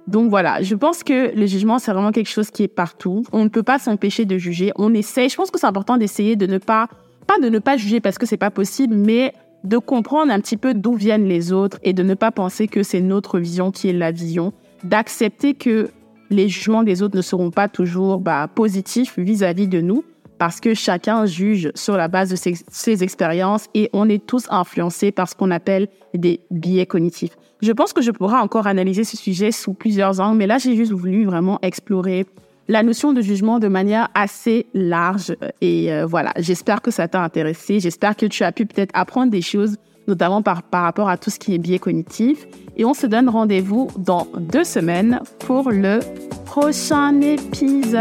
Donc 0.08 0.30
voilà, 0.30 0.62
je 0.62 0.74
pense 0.74 1.04
que 1.04 1.34
le 1.34 1.46
jugement, 1.46 1.78
c'est 1.78 1.92
vraiment 1.92 2.12
quelque 2.12 2.30
chose 2.30 2.50
qui 2.50 2.64
est 2.64 2.68
partout. 2.68 3.24
On 3.32 3.44
ne 3.44 3.48
peut 3.48 3.62
pas 3.62 3.78
s'empêcher 3.78 4.24
de 4.24 4.36
juger. 4.38 4.72
On 4.76 4.92
essaie, 4.94 5.28
je 5.28 5.36
pense 5.36 5.50
que 5.50 5.58
c'est 5.58 5.66
important 5.66 5.96
d'essayer 5.96 6.36
de 6.36 6.46
ne 6.46 6.58
pas, 6.58 6.88
pas 7.26 7.38
de 7.38 7.48
ne 7.48 7.58
pas 7.58 7.76
juger 7.76 8.00
parce 8.00 8.18
que 8.18 8.26
c'est 8.26 8.36
pas 8.36 8.50
possible, 8.50 8.94
mais 8.94 9.32
de 9.64 9.78
comprendre 9.78 10.32
un 10.32 10.40
petit 10.40 10.56
peu 10.56 10.74
d'où 10.74 10.94
viennent 10.94 11.26
les 11.26 11.52
autres 11.52 11.78
et 11.82 11.92
de 11.92 12.02
ne 12.02 12.14
pas 12.14 12.32
penser 12.32 12.66
que 12.66 12.82
c'est 12.82 13.00
notre 13.00 13.38
vision 13.38 13.70
qui 13.70 13.88
est 13.88 13.92
la 13.92 14.10
vision. 14.10 14.52
D'accepter 14.82 15.54
que 15.54 15.90
les 16.30 16.48
jugements 16.48 16.82
des 16.82 17.02
autres 17.02 17.16
ne 17.16 17.22
seront 17.22 17.50
pas 17.50 17.68
toujours 17.68 18.18
bah, 18.18 18.48
positifs 18.52 19.18
vis-à-vis 19.18 19.68
de 19.68 19.80
nous 19.80 20.04
parce 20.38 20.58
que 20.58 20.74
chacun 20.74 21.24
juge 21.24 21.70
sur 21.76 21.96
la 21.96 22.08
base 22.08 22.30
de 22.30 22.36
ses, 22.36 23.04
expériences 23.04 23.68
et 23.74 23.88
on 23.92 24.08
est 24.08 24.26
tous 24.26 24.46
influencés 24.50 25.12
par 25.12 25.28
ce 25.28 25.36
qu'on 25.36 25.52
appelle 25.52 25.86
des 26.14 26.40
biais 26.50 26.86
cognitifs. 26.86 27.36
Je 27.62 27.70
pense 27.70 27.92
que 27.92 28.02
je 28.02 28.10
pourrais 28.10 28.38
encore 28.38 28.66
analyser 28.66 29.04
ce 29.04 29.16
sujet 29.16 29.52
sous 29.52 29.72
plusieurs 29.72 30.18
angles, 30.18 30.36
mais 30.36 30.48
là, 30.48 30.58
j'ai 30.58 30.74
juste 30.74 30.90
voulu 30.90 31.24
vraiment 31.24 31.60
explorer 31.62 32.26
la 32.66 32.82
notion 32.82 33.12
de 33.12 33.22
jugement 33.22 33.60
de 33.60 33.68
manière 33.68 34.08
assez 34.14 34.66
large. 34.74 35.36
Et 35.60 35.92
euh, 35.92 36.04
voilà, 36.04 36.32
j'espère 36.38 36.82
que 36.82 36.90
ça 36.90 37.06
t'a 37.06 37.22
intéressé. 37.22 37.78
J'espère 37.78 38.16
que 38.16 38.26
tu 38.26 38.42
as 38.42 38.50
pu 38.50 38.66
peut-être 38.66 38.90
apprendre 38.94 39.30
des 39.30 39.42
choses, 39.42 39.76
notamment 40.08 40.42
par, 40.42 40.64
par 40.64 40.82
rapport 40.82 41.08
à 41.08 41.16
tout 41.16 41.30
ce 41.30 41.38
qui 41.38 41.54
est 41.54 41.58
biais 41.58 41.78
cognitif. 41.78 42.48
Et 42.76 42.84
on 42.84 42.94
se 42.94 43.06
donne 43.06 43.28
rendez-vous 43.28 43.88
dans 43.96 44.26
deux 44.38 44.64
semaines 44.64 45.20
pour 45.46 45.70
le 45.70 46.00
prochain 46.44 47.20
épisode. 47.20 47.92